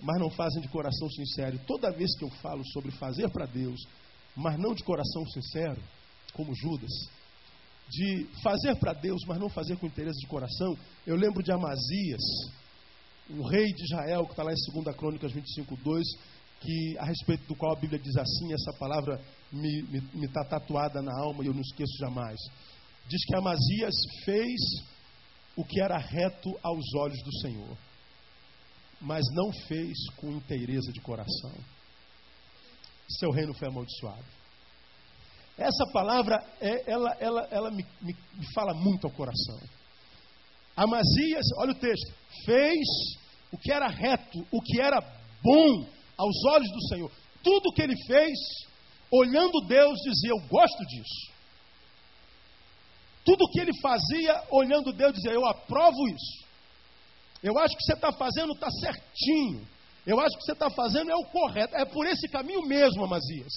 mas 0.00 0.18
não 0.18 0.30
fazem 0.30 0.62
de 0.62 0.68
coração 0.68 1.10
sincero. 1.10 1.60
Toda 1.66 1.92
vez 1.92 2.16
que 2.16 2.24
eu 2.24 2.30
falo 2.40 2.64
sobre 2.72 2.90
fazer 2.92 3.28
para 3.30 3.44
Deus, 3.44 3.78
mas 4.36 4.58
não 4.58 4.74
de 4.74 4.82
coração 4.82 5.26
sincero, 5.26 5.80
como 6.32 6.54
Judas, 6.54 6.90
de 7.88 8.26
fazer 8.42 8.74
para 8.76 8.94
Deus, 8.94 9.20
mas 9.26 9.38
não 9.38 9.48
fazer 9.48 9.76
com 9.76 9.86
interesse 9.86 10.18
de 10.20 10.26
coração. 10.26 10.76
Eu 11.06 11.16
lembro 11.16 11.42
de 11.42 11.52
Amazias, 11.52 12.22
um 13.28 13.42
rei 13.42 13.66
de 13.66 13.84
Israel, 13.84 14.24
que 14.24 14.32
está 14.32 14.42
lá 14.42 14.52
em 14.52 14.82
2 14.82 14.96
Crônicas 14.96 15.32
25, 15.32 15.76
2, 15.76 16.06
que 16.60 16.96
a 16.98 17.04
respeito 17.04 17.46
do 17.46 17.56
qual 17.56 17.76
a 17.76 17.80
Bíblia 17.80 17.98
diz 17.98 18.16
assim, 18.16 18.52
essa 18.52 18.72
palavra 18.78 19.20
me 19.52 20.24
está 20.24 20.44
tatuada 20.44 21.02
na 21.02 21.12
alma 21.20 21.44
e 21.44 21.48
eu 21.48 21.54
não 21.54 21.60
esqueço 21.60 21.92
jamais. 21.98 22.38
Diz 23.08 23.24
que 23.26 23.36
Amazias 23.36 23.94
fez 24.24 24.60
o 25.56 25.64
que 25.64 25.82
era 25.82 25.98
reto 25.98 26.56
aos 26.62 26.94
olhos 26.94 27.22
do 27.22 27.40
Senhor, 27.40 27.76
mas 29.00 29.24
não 29.34 29.52
fez 29.66 29.92
com 30.16 30.30
inteireza 30.30 30.92
de 30.92 31.00
coração 31.00 31.52
seu 33.18 33.30
reino 33.30 33.54
foi 33.54 33.68
amaldiçoado. 33.68 34.24
Essa 35.56 35.84
palavra, 35.92 36.36
é, 36.60 36.90
ela, 36.90 37.16
ela, 37.20 37.48
ela 37.50 37.70
me, 37.70 37.84
me, 38.00 38.14
me 38.34 38.52
fala 38.54 38.74
muito 38.74 39.06
ao 39.06 39.12
coração. 39.12 39.58
Amazias, 40.74 41.44
olha 41.58 41.72
o 41.72 41.78
texto, 41.78 42.12
fez 42.44 42.86
o 43.52 43.58
que 43.58 43.70
era 43.70 43.86
reto, 43.86 44.38
o 44.50 44.60
que 44.62 44.80
era 44.80 44.98
bom 45.42 45.86
aos 46.16 46.44
olhos 46.54 46.70
do 46.70 46.88
Senhor. 46.88 47.12
Tudo 47.42 47.72
que 47.72 47.82
ele 47.82 47.96
fez, 48.06 48.32
olhando 49.10 49.66
Deus, 49.66 49.98
dizia: 50.00 50.30
Eu 50.30 50.48
gosto 50.48 50.86
disso. 50.86 51.32
Tudo 53.24 53.48
que 53.50 53.60
ele 53.60 53.72
fazia, 53.80 54.42
olhando 54.50 54.92
Deus, 54.92 55.12
dizia: 55.12 55.32
Eu 55.32 55.44
aprovo 55.46 56.08
isso. 56.08 56.42
Eu 57.42 57.58
acho 57.58 57.76
que 57.76 57.82
você 57.82 57.94
está 57.94 58.12
fazendo, 58.12 58.52
está 58.52 58.70
certinho. 58.70 59.66
Eu 60.06 60.18
acho 60.20 60.36
que 60.36 60.44
você 60.44 60.52
está 60.52 60.68
fazendo 60.70 61.10
é 61.10 61.14
o 61.14 61.24
correto, 61.24 61.74
é 61.76 61.84
por 61.84 62.06
esse 62.06 62.28
caminho 62.28 62.62
mesmo, 62.62 63.04
Amazias. 63.04 63.52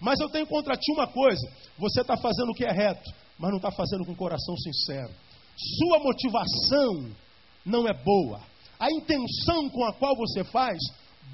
Mas 0.00 0.20
eu 0.20 0.28
tenho 0.28 0.46
contra 0.46 0.76
ti 0.76 0.92
uma 0.92 1.08
coisa: 1.08 1.46
você 1.76 2.00
está 2.02 2.16
fazendo 2.16 2.50
o 2.50 2.54
que 2.54 2.64
é 2.64 2.72
reto, 2.72 3.10
mas 3.38 3.50
não 3.50 3.56
está 3.56 3.70
fazendo 3.70 4.04
com 4.04 4.14
coração 4.14 4.56
sincero. 4.56 5.10
Sua 5.56 5.98
motivação 5.98 7.10
não 7.66 7.88
é 7.88 7.92
boa. 7.92 8.40
A 8.78 8.90
intenção 8.92 9.68
com 9.70 9.84
a 9.84 9.92
qual 9.92 10.14
você 10.16 10.44
faz, 10.44 10.78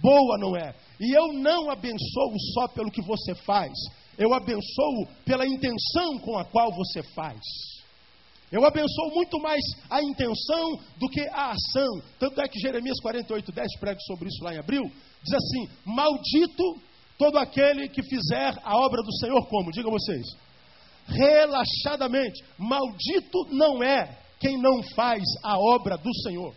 boa 0.00 0.38
não 0.38 0.56
é. 0.56 0.74
E 0.98 1.12
eu 1.12 1.34
não 1.34 1.70
abençoo 1.70 2.34
só 2.54 2.68
pelo 2.68 2.90
que 2.90 3.02
você 3.02 3.34
faz, 3.34 3.72
eu 4.16 4.32
abençoo 4.32 5.06
pela 5.26 5.46
intenção 5.46 6.18
com 6.20 6.38
a 6.38 6.44
qual 6.46 6.72
você 6.72 7.02
faz. 7.14 7.73
Eu 8.52 8.64
abençoo 8.64 9.10
muito 9.14 9.40
mais 9.40 9.60
a 9.90 10.02
intenção 10.02 10.78
do 10.98 11.08
que 11.08 11.20
a 11.28 11.50
ação. 11.50 12.02
Tanto 12.18 12.40
é 12.40 12.48
que 12.48 12.60
Jeremias 12.60 13.00
48, 13.00 13.50
10 13.50 13.78
prega 13.80 13.98
sobre 14.00 14.28
isso 14.28 14.44
lá 14.44 14.54
em 14.54 14.58
abril. 14.58 14.82
Diz 15.22 15.34
assim: 15.34 15.68
Maldito 15.84 16.62
todo 17.18 17.38
aquele 17.38 17.88
que 17.88 18.02
fizer 18.02 18.58
a 18.62 18.76
obra 18.76 19.02
do 19.02 19.12
Senhor, 19.18 19.46
como? 19.48 19.70
Digam 19.70 19.90
vocês. 19.90 20.26
Relaxadamente. 21.06 22.44
Maldito 22.58 23.46
não 23.50 23.82
é 23.82 24.18
quem 24.40 24.58
não 24.58 24.82
faz 24.94 25.22
a 25.42 25.58
obra 25.58 25.96
do 25.96 26.14
Senhor. 26.22 26.54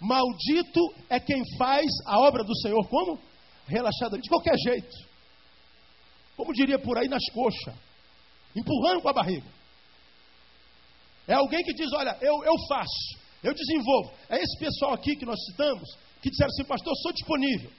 Maldito 0.00 0.80
é 1.08 1.18
quem 1.18 1.42
faz 1.56 1.86
a 2.04 2.20
obra 2.20 2.44
do 2.44 2.54
Senhor, 2.60 2.86
como? 2.88 3.18
Relaxadamente, 3.66 4.24
de 4.24 4.28
qualquer 4.28 4.56
jeito. 4.58 4.96
Como 6.36 6.52
diria 6.52 6.78
por 6.78 6.98
aí 6.98 7.08
nas 7.08 7.24
coxas, 7.32 7.74
empurrando 8.54 9.00
com 9.00 9.08
a 9.08 9.12
barriga. 9.12 9.46
É 11.26 11.34
alguém 11.34 11.62
que 11.62 11.74
diz: 11.74 11.92
Olha, 11.92 12.16
eu, 12.20 12.44
eu 12.44 12.54
faço, 12.68 13.18
eu 13.42 13.52
desenvolvo. 13.54 14.12
É 14.28 14.36
esse 14.36 14.58
pessoal 14.58 14.94
aqui 14.94 15.16
que 15.16 15.26
nós 15.26 15.38
citamos, 15.46 15.88
que 16.22 16.30
disseram 16.30 16.50
assim: 16.50 16.64
Pastor, 16.64 16.94
sou 17.02 17.12
disponível. 17.12 17.70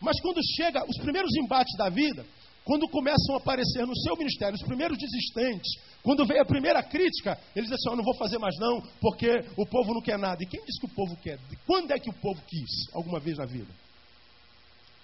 Mas 0.00 0.20
quando 0.20 0.40
chega 0.56 0.84
os 0.88 0.98
primeiros 0.98 1.34
embates 1.36 1.76
da 1.76 1.88
vida, 1.88 2.24
quando 2.64 2.88
começam 2.88 3.34
a 3.34 3.38
aparecer 3.38 3.86
no 3.86 3.96
seu 3.96 4.16
ministério 4.16 4.54
os 4.54 4.62
primeiros 4.62 4.98
desistentes, 4.98 5.70
quando 6.02 6.26
vem 6.26 6.38
a 6.40 6.44
primeira 6.44 6.82
crítica, 6.82 7.38
eles 7.54 7.68
dizem 7.68 7.74
assim: 7.74 7.90
Eu 7.90 7.96
não 7.96 8.04
vou 8.04 8.16
fazer 8.16 8.38
mais 8.38 8.56
não, 8.58 8.80
porque 9.00 9.30
o 9.56 9.66
povo 9.66 9.94
não 9.94 10.02
quer 10.02 10.18
nada. 10.18 10.42
E 10.42 10.46
quem 10.46 10.64
disse 10.64 10.80
que 10.80 10.86
o 10.86 10.94
povo 10.94 11.16
quer? 11.22 11.38
Quando 11.66 11.92
é 11.92 11.98
que 11.98 12.10
o 12.10 12.14
povo 12.14 12.40
quis, 12.46 12.94
alguma 12.94 13.18
vez 13.20 13.38
na 13.38 13.46
vida? 13.46 13.72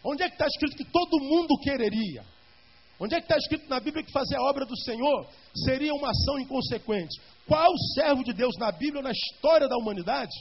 Onde 0.05 0.23
é 0.23 0.29
que 0.29 0.35
está 0.35 0.47
escrito 0.47 0.77
que 0.77 0.85
todo 0.85 1.23
mundo 1.23 1.57
quereria? 1.63 2.25
Onde 3.01 3.15
é 3.15 3.19
que 3.19 3.25
está 3.25 3.37
escrito 3.37 3.69
na 3.69 3.81
Bíblia 3.81 4.05
que 4.05 4.13
fazer 4.13 4.37
a 4.37 4.43
obra 4.43 4.65
do 4.65 4.79
Senhor 4.81 5.27
seria 5.65 5.93
uma 5.95 6.11
ação 6.11 6.39
inconsequente? 6.39 7.21
Qual 7.47 7.71
servo 7.95 8.23
de 8.23 8.33
Deus 8.33 8.55
na 8.59 8.71
Bíblia 8.71 8.99
ou 8.99 9.03
na 9.03 9.11
história 9.11 9.69
da 9.69 9.77
humanidade 9.77 10.33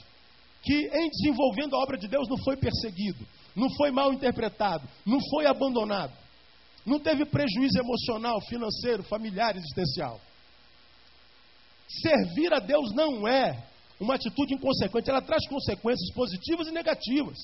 que, 0.62 0.74
em 0.74 1.10
desenvolvendo 1.10 1.74
a 1.74 1.80
obra 1.80 1.98
de 1.98 2.06
Deus, 2.06 2.28
não 2.28 2.38
foi 2.44 2.56
perseguido, 2.56 3.26
não 3.56 3.68
foi 3.76 3.90
mal 3.90 4.12
interpretado, 4.12 4.88
não 5.04 5.18
foi 5.30 5.46
abandonado, 5.46 6.12
não 6.86 7.00
teve 7.00 7.24
prejuízo 7.24 7.78
emocional, 7.78 8.40
financeiro, 8.42 9.02
familiar, 9.02 9.56
existencial? 9.56 10.20
Servir 12.00 12.54
a 12.54 12.60
Deus 12.60 12.94
não 12.94 13.26
é 13.26 13.66
uma 14.00 14.14
atitude 14.14 14.54
inconsequente, 14.54 15.10
ela 15.10 15.20
traz 15.20 15.46
consequências 15.48 16.12
positivas 16.14 16.68
e 16.68 16.72
negativas. 16.72 17.38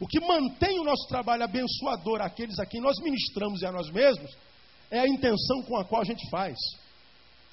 O 0.00 0.06
que 0.06 0.18
mantém 0.18 0.80
o 0.80 0.84
nosso 0.84 1.06
trabalho 1.08 1.44
abençoador 1.44 2.22
àqueles 2.22 2.58
a 2.58 2.64
quem 2.64 2.80
nós 2.80 2.96
ministramos 3.02 3.60
e 3.60 3.66
a 3.66 3.72
nós 3.72 3.90
mesmos 3.90 4.30
é 4.90 5.00
a 5.00 5.08
intenção 5.08 5.62
com 5.62 5.76
a 5.76 5.84
qual 5.84 6.00
a 6.00 6.04
gente 6.04 6.28
faz. 6.30 6.56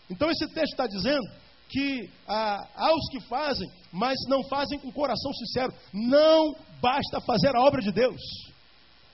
Então 0.10 0.32
esse 0.32 0.48
texto 0.48 0.72
está 0.72 0.88
dizendo 0.88 1.27
que 1.70 2.10
ah, 2.25 2.66
aos 2.75 3.10
que 3.12 3.20
fazem, 3.27 3.70
mas 3.92 4.16
não 4.30 4.42
fazem 4.44 4.80
com 4.80 4.92
coração 4.92 5.34
sincero, 5.34 5.74
não 5.94 6.56
basta 6.82 7.20
fazer 7.22 7.54
a 7.56 7.62
obra 7.62 7.82
de 7.82 7.92
Deus. 7.92 8.22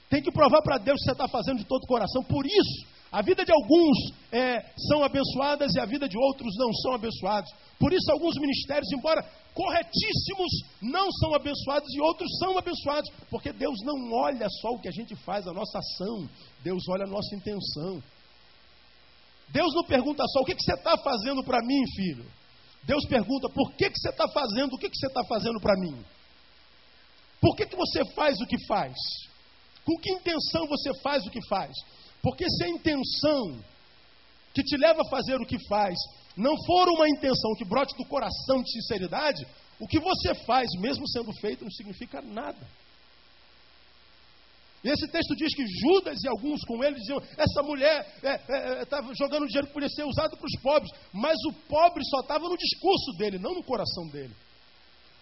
Tem 0.10 0.22
que 0.22 0.32
provar 0.32 0.62
para 0.62 0.78
Deus 0.78 1.00
que 1.00 1.06
você 1.06 1.12
está 1.14 1.28
fazendo 1.28 1.58
de 1.58 1.66
todo 1.66 1.84
o 1.84 1.88
coração. 1.88 2.24
Por 2.24 2.46
isso, 2.46 2.86
a 3.14 3.22
vida 3.22 3.46
de 3.46 3.52
alguns 3.54 3.96
é, 4.32 4.74
são 4.90 5.04
abençoadas 5.04 5.76
e 5.76 5.80
a 5.80 5.86
vida 5.86 6.10
de 6.10 6.18
outros 6.18 6.52
não 6.58 6.74
são 6.74 6.96
abençoados. 6.96 7.48
Por 7.78 7.94
isso, 7.94 8.12
alguns 8.12 8.36
ministérios, 8.38 8.92
embora 8.92 9.24
corretíssimos, 9.54 10.52
não 10.82 11.12
são 11.12 11.36
abençoados 11.36 11.94
e 11.94 12.02
outros 12.02 12.28
são 12.40 12.58
abençoados. 12.58 13.12
Porque 13.30 13.54
Deus 13.54 13.78
não 13.84 14.12
olha 14.14 14.48
só 14.50 14.70
o 14.70 14.80
que 14.80 14.88
a 14.88 14.92
gente 14.92 15.16
faz, 15.18 15.48
a 15.48 15.54
nossa 15.54 15.78
ação, 15.78 16.28
Deus 16.64 16.82
olha 16.90 17.04
a 17.04 17.08
nossa 17.08 17.36
intenção. 17.36 18.02
Deus 19.50 19.72
não 19.76 19.84
pergunta 19.84 20.24
só 20.30 20.40
o 20.40 20.46
que, 20.46 20.56
que 20.56 20.64
você 20.64 20.74
está 20.74 20.98
fazendo 20.98 21.44
para 21.44 21.60
mim, 21.64 21.84
filho. 21.96 22.26
Deus 22.82 23.06
pergunta 23.06 23.48
por 23.54 23.74
que, 23.74 23.92
que 23.92 24.00
você 24.00 24.10
está 24.10 24.28
fazendo, 24.28 24.74
o 24.74 24.78
que, 24.80 24.90
que 24.90 24.98
você 24.98 25.06
está 25.06 25.24
fazendo 25.26 25.60
para 25.62 25.80
mim. 25.80 26.04
Por 27.40 27.56
que, 27.56 27.68
que 27.68 27.76
você 27.76 28.04
faz 28.16 28.42
o 28.42 28.48
que 28.48 28.58
faz? 28.66 28.96
Com 29.86 30.00
que 30.02 30.12
intenção 30.14 30.66
você 30.66 31.00
faz 31.02 31.24
o 31.28 31.30
que 31.30 31.48
faz? 31.48 31.72
Porque 32.24 32.50
se 32.50 32.64
a 32.64 32.70
intenção 32.70 33.60
que 34.54 34.64
te 34.64 34.78
leva 34.78 35.02
a 35.02 35.10
fazer 35.10 35.36
o 35.36 35.46
que 35.46 35.58
faz 35.68 35.94
não 36.38 36.56
for 36.66 36.88
uma 36.90 37.10
intenção 37.10 37.54
que 37.56 37.66
brote 37.66 37.96
do 37.98 38.06
coração 38.06 38.64
de 38.64 38.72
sinceridade, 38.72 39.46
o 39.80 39.86
que 39.86 40.00
você 40.00 40.34
faz, 40.46 40.70
mesmo 40.80 41.08
sendo 41.10 41.34
feito, 41.34 41.66
não 41.66 41.72
significa 41.72 42.22
nada. 42.22 42.66
E 44.84 44.90
esse 44.90 45.08
texto 45.08 45.36
diz 45.36 45.54
que 45.54 45.66
Judas 45.66 46.22
e 46.24 46.28
alguns 46.28 46.64
com 46.66 46.84
ele 46.84 46.96
diziam: 46.96 47.22
essa 47.38 47.62
mulher 47.64 48.06
estava 48.82 49.08
é, 49.08 49.10
é, 49.10 49.12
é 49.12 49.16
jogando 49.16 49.46
dinheiro 49.46 49.68
que 49.68 49.74
podia 49.74 49.90
ser 49.90 50.04
usado 50.04 50.36
para 50.38 50.46
os 50.46 50.62
pobres, 50.62 50.92
mas 51.12 51.38
o 51.48 51.54
pobre 51.68 52.04
só 52.06 52.20
estava 52.20 52.48
no 52.48 52.58
discurso 52.58 53.18
dele, 53.18 53.38
não 53.38 53.54
no 53.54 53.64
coração 53.64 54.08
dele. 54.08 54.34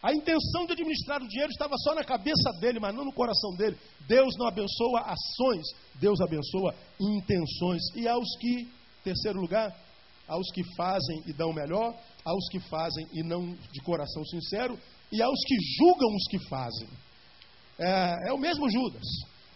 A 0.02 0.14
intenção 0.14 0.66
de 0.66 0.72
administrar 0.74 1.22
o 1.22 1.28
dinheiro 1.28 1.52
estava 1.52 1.76
só 1.78 1.94
na 1.94 2.04
cabeça 2.04 2.52
dele, 2.60 2.80
mas 2.80 2.96
não 2.96 3.06
no 3.06 3.14
coração 3.14 3.52
dele. 3.56 3.78
Deus 4.08 4.36
não 4.38 4.48
abençoa 4.48 5.02
ações, 5.02 5.66
Deus 5.96 6.20
abençoa 6.20 6.74
intenções. 7.00 7.82
E 7.96 8.08
aos 8.08 8.36
que, 8.40 8.68
terceiro 9.04 9.40
lugar, 9.40 9.76
aos 10.28 10.50
que 10.54 10.64
fazem 10.76 11.24
e 11.28 11.34
dão 11.34 11.54
melhor, 11.54 11.96
aos 12.26 12.50
que 12.50 12.60
fazem 12.62 13.06
e 13.14 13.22
não 13.22 13.54
de 13.54 13.82
coração 13.84 14.26
sincero, 14.26 14.80
e 15.12 15.22
aos 15.22 15.40
que 15.46 15.56
julgam 15.78 16.16
os 16.16 16.28
que 16.30 16.40
fazem. 16.48 16.88
É, 17.78 18.30
é 18.30 18.34
o 18.34 18.40
mesmo 18.40 18.70
Judas. 18.70 19.06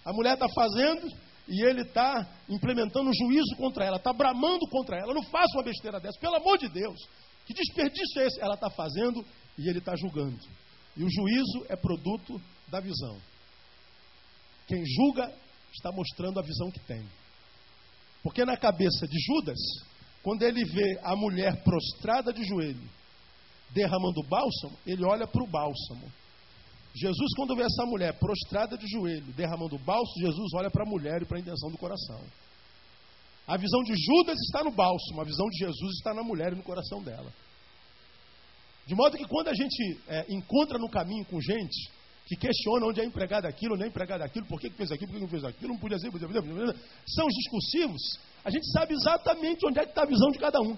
A 0.03 0.13
mulher 0.13 0.33
está 0.33 0.47
fazendo 0.49 1.07
e 1.47 1.63
ele 1.63 1.81
está 1.81 2.27
implementando 2.49 3.11
juízo 3.13 3.55
contra 3.57 3.85
ela, 3.85 3.97
está 3.97 4.13
bramando 4.13 4.67
contra 4.69 4.97
ela. 4.97 5.13
Não 5.13 5.23
faça 5.23 5.57
uma 5.57 5.63
besteira 5.63 5.99
dessa, 5.99 6.19
pelo 6.19 6.35
amor 6.35 6.57
de 6.59 6.69
Deus. 6.69 6.99
Que 7.45 7.53
desperdício 7.53 8.21
é 8.21 8.27
esse? 8.27 8.41
Ela 8.41 8.55
está 8.55 8.69
fazendo 8.69 9.23
e 9.57 9.69
ele 9.69 9.79
está 9.79 9.95
julgando. 9.95 10.39
E 10.97 11.03
o 11.03 11.09
juízo 11.09 11.65
é 11.69 11.75
produto 11.75 12.41
da 12.67 12.79
visão. 12.79 13.17
Quem 14.67 14.83
julga 14.85 15.31
está 15.73 15.91
mostrando 15.91 16.39
a 16.39 16.43
visão 16.43 16.71
que 16.71 16.79
tem. 16.79 17.05
Porque 18.23 18.43
na 18.43 18.57
cabeça 18.57 19.07
de 19.07 19.19
Judas, 19.19 19.59
quando 20.23 20.41
ele 20.43 20.65
vê 20.65 20.99
a 21.03 21.15
mulher 21.15 21.63
prostrada 21.63 22.33
de 22.33 22.43
joelho, 22.43 22.89
derramando 23.71 24.23
bálsamo, 24.23 24.77
ele 24.85 25.05
olha 25.05 25.27
para 25.27 25.43
o 25.43 25.47
bálsamo. 25.47 26.11
Jesus, 26.95 27.33
quando 27.35 27.55
vê 27.55 27.63
essa 27.63 27.85
mulher 27.85 28.17
prostrada 28.17 28.77
de 28.77 28.87
joelho, 28.87 29.33
derramando 29.33 29.77
bálsamo, 29.77 30.25
Jesus 30.25 30.53
olha 30.55 30.71
para 30.71 30.83
a 30.83 30.89
mulher 30.89 31.21
e 31.21 31.25
para 31.25 31.37
a 31.37 31.41
intenção 31.41 31.69
do 31.69 31.77
coração. 31.77 32.21
A 33.45 33.57
visão 33.57 33.83
de 33.83 33.93
Judas 33.95 34.39
está 34.45 34.63
no 34.63 34.71
bálsamo, 34.71 35.21
a 35.21 35.25
visão 35.25 35.47
de 35.49 35.57
Jesus 35.59 35.97
está 35.97 36.13
na 36.13 36.23
mulher 36.23 36.53
e 36.53 36.55
no 36.55 36.63
coração 36.63 37.03
dela. 37.03 37.31
De 38.85 38.93
modo 38.95 39.17
que 39.17 39.25
quando 39.25 39.47
a 39.47 39.53
gente 39.53 39.99
é, 40.07 40.25
encontra 40.29 40.77
no 40.77 40.89
caminho 40.89 41.25
com 41.25 41.41
gente 41.41 41.89
que 42.25 42.35
questiona 42.35 42.87
onde 42.87 43.01
é 43.01 43.05
empregado 43.05 43.45
aquilo, 43.45 43.75
onde 43.75 43.83
é 43.83 43.87
empregado 43.87 44.21
aquilo, 44.21 44.45
por 44.47 44.59
que, 44.59 44.69
fez 44.71 44.91
aquilo, 44.91 45.11
por 45.11 45.15
que 45.15 45.21
não 45.21 45.29
fez 45.29 45.43
aquilo, 45.43 45.73
não 45.73 45.79
podia 45.79 45.99
ser, 45.99 46.11
podia, 46.11 46.27
podia, 46.27 46.41
podia, 46.41 46.75
são 47.07 47.25
os 47.27 47.33
discursivos, 47.33 48.01
a 48.43 48.49
gente 48.49 48.71
sabe 48.71 48.93
exatamente 48.93 49.65
onde 49.65 49.79
é 49.79 49.83
que 49.83 49.89
está 49.89 50.03
a 50.03 50.07
visão 50.07 50.29
de 50.31 50.39
cada 50.39 50.59
um. 50.59 50.75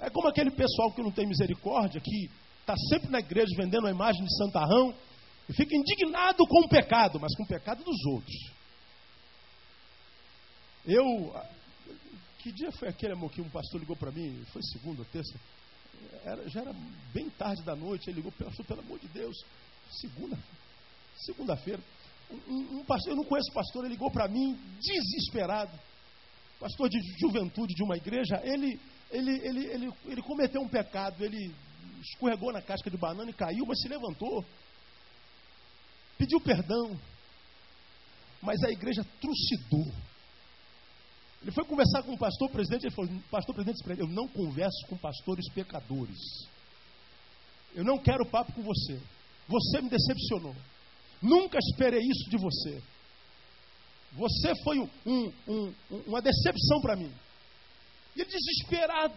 É 0.00 0.10
como 0.10 0.28
aquele 0.28 0.50
pessoal 0.50 0.92
que 0.92 1.02
não 1.02 1.10
tem 1.10 1.26
misericórdia, 1.26 2.00
que 2.00 2.30
está 2.60 2.74
sempre 2.90 3.10
na 3.10 3.20
igreja 3.20 3.54
vendendo 3.56 3.86
a 3.86 3.90
imagem 3.90 4.22
de 4.24 4.36
santarrão 4.36 4.94
e 5.48 5.52
fica 5.52 5.76
indignado 5.76 6.46
com 6.46 6.60
o 6.60 6.68
pecado, 6.68 7.18
mas 7.20 7.34
com 7.36 7.42
o 7.42 7.46
pecado 7.46 7.84
dos 7.84 8.04
outros. 8.06 8.52
Eu. 10.86 11.34
Que 12.38 12.52
dia 12.52 12.70
foi 12.72 12.88
aquele, 12.88 13.14
amor, 13.14 13.30
que 13.30 13.40
um 13.40 13.48
pastor 13.48 13.80
ligou 13.80 13.96
para 13.96 14.10
mim? 14.10 14.44
Foi 14.52 14.60
segunda 14.62 15.02
terça? 15.06 15.38
Era, 16.24 16.48
já 16.48 16.60
era 16.60 16.72
bem 17.12 17.28
tarde 17.30 17.62
da 17.62 17.74
noite. 17.74 18.08
Ele 18.08 18.16
ligou, 18.16 18.32
pastor, 18.32 18.64
pelo 18.66 18.80
amor 18.80 18.98
de 18.98 19.08
Deus. 19.08 19.36
Segunda, 19.90 20.38
segunda-feira. 21.16 21.80
Um, 22.30 22.78
um, 22.78 22.84
pastor, 22.84 23.12
eu 23.12 23.16
não 23.16 23.24
conheço 23.24 23.52
pastor, 23.52 23.84
ele 23.84 23.94
ligou 23.94 24.10
para 24.10 24.28
mim 24.28 24.58
desesperado. 24.80 25.78
Pastor 26.58 26.88
de 26.88 26.98
juventude 27.20 27.74
de 27.74 27.82
uma 27.82 27.96
igreja, 27.96 28.40
ele, 28.42 28.80
ele, 29.10 29.30
ele, 29.46 29.66
ele, 29.66 29.90
ele 30.06 30.22
cometeu 30.22 30.62
um 30.62 30.68
pecado, 30.68 31.22
ele 31.24 31.54
escorregou 32.00 32.52
na 32.52 32.62
casca 32.62 32.90
de 32.90 32.96
banana 32.96 33.30
e 33.30 33.34
caiu, 33.34 33.64
mas 33.66 33.80
se 33.80 33.88
levantou. 33.88 34.44
Pediu 36.16 36.40
perdão. 36.40 36.98
Mas 38.40 38.62
a 38.62 38.70
igreja 38.70 39.04
trucidou. 39.20 39.92
Ele 41.44 41.52
foi 41.52 41.64
conversar 41.66 42.02
com 42.02 42.14
o 42.14 42.18
pastor 42.18 42.48
presidente, 42.48 42.86
ele 42.86 42.94
falou, 42.94 43.10
pastor 43.30 43.54
presidente, 43.54 43.82
eu 44.00 44.08
não 44.08 44.26
converso 44.26 44.86
com 44.88 44.96
pastores 44.96 45.46
pecadores. 45.52 46.18
Eu 47.74 47.84
não 47.84 47.98
quero 47.98 48.24
papo 48.24 48.50
com 48.54 48.62
você. 48.62 48.98
Você 49.46 49.82
me 49.82 49.90
decepcionou. 49.90 50.56
Nunca 51.20 51.58
esperei 51.58 52.00
isso 52.00 52.30
de 52.30 52.38
você. 52.38 52.82
Você 54.12 54.54
foi 54.62 54.78
um, 54.78 54.88
um, 55.04 55.32
um, 55.46 55.74
uma 56.06 56.22
decepção 56.22 56.80
para 56.80 56.96
mim. 56.96 57.12
E 58.16 58.24
desesperado, 58.24 59.14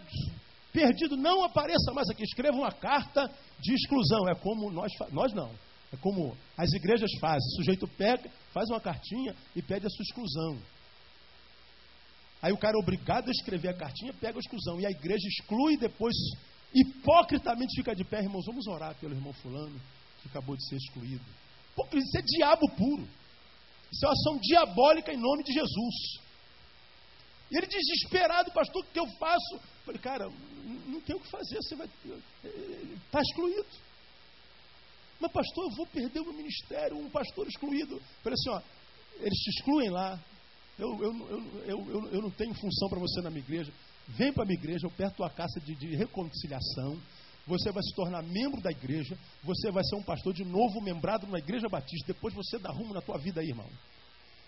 perdido, 0.70 1.16
não 1.16 1.44
apareça 1.44 1.94
mais 1.94 2.10
aqui. 2.10 2.24
Escreva 2.24 2.58
uma 2.58 2.72
carta 2.72 3.26
de 3.58 3.72
exclusão. 3.72 4.28
É 4.28 4.34
como 4.34 4.70
nós, 4.70 4.92
nós 5.12 5.32
não. 5.32 5.50
É 5.90 5.96
como 5.96 6.36
as 6.58 6.70
igrejas 6.74 7.10
fazem. 7.20 7.48
O 7.52 7.56
sujeito 7.56 7.88
pega, 7.96 8.28
faz 8.52 8.68
uma 8.68 8.80
cartinha 8.80 9.34
e 9.56 9.62
pede 9.62 9.86
a 9.86 9.90
sua 9.90 10.02
exclusão. 10.02 10.58
Aí 12.40 12.52
o 12.52 12.58
cara 12.58 12.76
é 12.76 12.80
obrigado 12.80 13.28
a 13.28 13.32
escrever 13.32 13.68
a 13.68 13.74
cartinha, 13.74 14.12
pega 14.14 14.38
a 14.38 14.40
exclusão. 14.40 14.80
E 14.80 14.86
a 14.86 14.90
igreja 14.90 15.26
exclui 15.26 15.76
depois 15.76 16.14
hipocritamente 16.72 17.76
fica 17.76 17.94
de 17.94 18.04
pé. 18.04 18.20
Irmãos, 18.20 18.46
vamos 18.46 18.66
orar 18.66 18.94
pelo 18.96 19.14
irmão 19.14 19.32
fulano 19.32 19.80
que 20.22 20.28
acabou 20.28 20.56
de 20.56 20.68
ser 20.68 20.76
excluído. 20.76 21.24
Porque 21.74 21.98
isso 21.98 22.18
é 22.18 22.22
diabo 22.22 22.68
puro. 22.70 23.08
Isso 23.92 24.04
é 24.04 24.08
uma 24.08 24.12
ação 24.12 24.38
diabólica 24.40 25.12
em 25.12 25.16
nome 25.16 25.42
de 25.42 25.52
Jesus. 25.52 26.20
E 27.50 27.56
ele 27.56 27.66
desesperado, 27.66 28.52
pastor, 28.52 28.82
o 28.82 28.86
que 28.86 29.00
eu 29.00 29.06
faço? 29.18 29.54
Eu 29.54 29.60
falei, 29.86 30.00
cara, 30.00 30.28
não 30.86 31.00
tem 31.00 31.16
o 31.16 31.20
que 31.20 31.30
fazer, 31.30 31.56
você 31.56 31.74
vai. 31.76 31.88
Está 33.06 33.20
excluído. 33.20 33.66
Mas, 35.18 35.32
pastor, 35.32 35.64
eu 35.64 35.76
vou 35.76 35.86
perder 35.86 36.20
o 36.20 36.24
meu 36.24 36.34
ministério, 36.34 36.98
um 36.98 37.10
pastor 37.10 37.48
excluído. 37.48 37.94
Eu 37.94 38.02
falei 38.22 38.34
assim, 38.34 38.50
ó, 38.50 38.62
eles 39.20 39.38
te 39.38 39.50
excluem 39.50 39.90
lá. 39.90 40.22
Eu, 40.78 41.02
eu, 41.02 41.12
eu, 41.66 42.08
eu, 42.12 42.22
não 42.22 42.30
tenho 42.30 42.54
função 42.54 42.88
para 42.88 43.00
você 43.00 43.20
na 43.20 43.30
minha 43.30 43.42
igreja. 43.42 43.72
Vem 44.08 44.32
para 44.32 44.44
a 44.44 44.46
minha 44.46 44.58
igreja, 44.58 44.86
eu 44.86 44.90
perto 44.90 45.16
tua 45.16 45.30
casa 45.30 45.60
de, 45.60 45.74
de 45.74 45.96
reconciliação 45.96 46.98
você 47.48 47.72
vai 47.72 47.82
se 47.82 47.94
tornar 47.94 48.22
membro 48.22 48.60
da 48.60 48.70
igreja, 48.70 49.16
você 49.42 49.72
vai 49.72 49.82
ser 49.82 49.96
um 49.96 50.02
pastor 50.02 50.34
de 50.34 50.44
novo 50.44 50.80
membrado 50.82 51.26
na 51.26 51.38
igreja 51.38 51.66
batista, 51.68 52.12
depois 52.12 52.34
você 52.34 52.58
dá 52.58 52.70
rumo 52.70 52.92
na 52.92 53.00
tua 53.00 53.16
vida 53.16 53.40
aí, 53.40 53.48
irmão. 53.48 53.68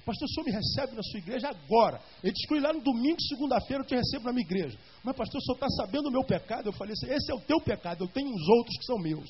Pastor, 0.04 0.26
o 0.26 0.32
senhor 0.32 0.44
me 0.44 0.52
recebe 0.52 0.96
na 0.96 1.02
sua 1.02 1.18
igreja 1.18 1.48
agora. 1.48 2.00
Ele 2.22 2.32
que 2.32 2.60
lá 2.60 2.72
no 2.72 2.80
domingo, 2.80 3.20
segunda-feira, 3.22 3.82
eu 3.82 3.86
te 3.86 3.94
recebo 3.94 4.24
na 4.24 4.32
minha 4.32 4.44
igreja. 4.44 4.78
Mas, 5.02 5.16
pastor, 5.16 5.40
o 5.40 5.44
senhor 5.44 5.54
está 5.54 5.68
sabendo 5.68 6.08
o 6.08 6.12
meu 6.12 6.24
pecado? 6.24 6.68
Eu 6.68 6.72
falei 6.72 6.94
assim: 6.94 7.12
esse 7.12 7.30
é 7.30 7.34
o 7.34 7.40
teu 7.40 7.60
pecado, 7.60 8.04
eu 8.04 8.08
tenho 8.08 8.28
uns 8.28 8.48
outros 8.48 8.76
que 8.78 8.84
são 8.84 8.98
meus. 8.98 9.28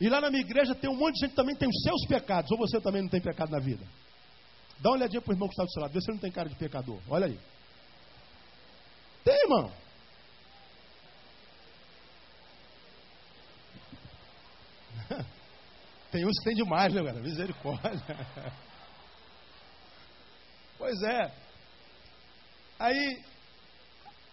E 0.00 0.08
lá 0.08 0.20
na 0.20 0.30
minha 0.30 0.42
igreja 0.42 0.74
tem 0.74 0.90
um 0.90 0.96
monte 0.96 1.14
de 1.14 1.20
gente 1.20 1.30
que 1.30 1.36
também 1.36 1.56
tem 1.56 1.68
os 1.68 1.82
seus 1.82 2.06
pecados. 2.06 2.50
Ou 2.50 2.58
você 2.58 2.80
também 2.80 3.02
não 3.02 3.08
tem 3.08 3.20
pecado 3.20 3.50
na 3.50 3.58
vida? 3.58 3.84
Dá 4.80 4.90
uma 4.90 4.96
olhadinha 4.96 5.20
para 5.20 5.30
o 5.30 5.34
irmão 5.34 5.48
que 5.48 5.54
está 5.54 5.64
do 5.64 5.72
seu 5.72 5.82
lado, 5.82 5.92
vê 5.92 6.00
se 6.00 6.10
ele 6.10 6.16
não 6.16 6.22
tem 6.22 6.30
cara 6.30 6.48
de 6.48 6.54
pecador. 6.54 7.00
Olha 7.08 7.26
aí. 7.26 7.38
Tem, 9.24 9.34
irmão. 9.42 9.72
Tem 16.10 16.24
uns 16.24 16.38
que 16.38 16.44
tem 16.44 16.54
demais, 16.54 16.94
né, 16.94 17.02
cara? 17.02 17.20
Misericórdia. 17.20 18.16
Pois 20.78 21.02
é. 21.02 21.34
Aí, 22.78 23.20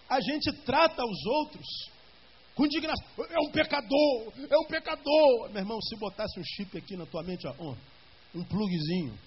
a 0.08 0.22
gente 0.22 0.52
trata 0.64 1.04
os 1.04 1.26
outros 1.26 1.66
com 2.54 2.66
indignação. 2.66 3.08
É 3.18 3.40
um 3.40 3.52
pecador, 3.52 4.34
é 4.50 4.58
um 4.58 4.68
pecador. 4.68 5.50
Meu 5.50 5.62
irmão, 5.62 5.82
se 5.82 5.98
botasse 5.98 6.40
um 6.40 6.44
chip 6.44 6.78
aqui 6.78 6.96
na 6.96 7.08
tua 7.08 7.24
mente, 7.24 7.48
ó, 7.48 7.76
um 8.36 8.44
plugzinho, 8.44 9.18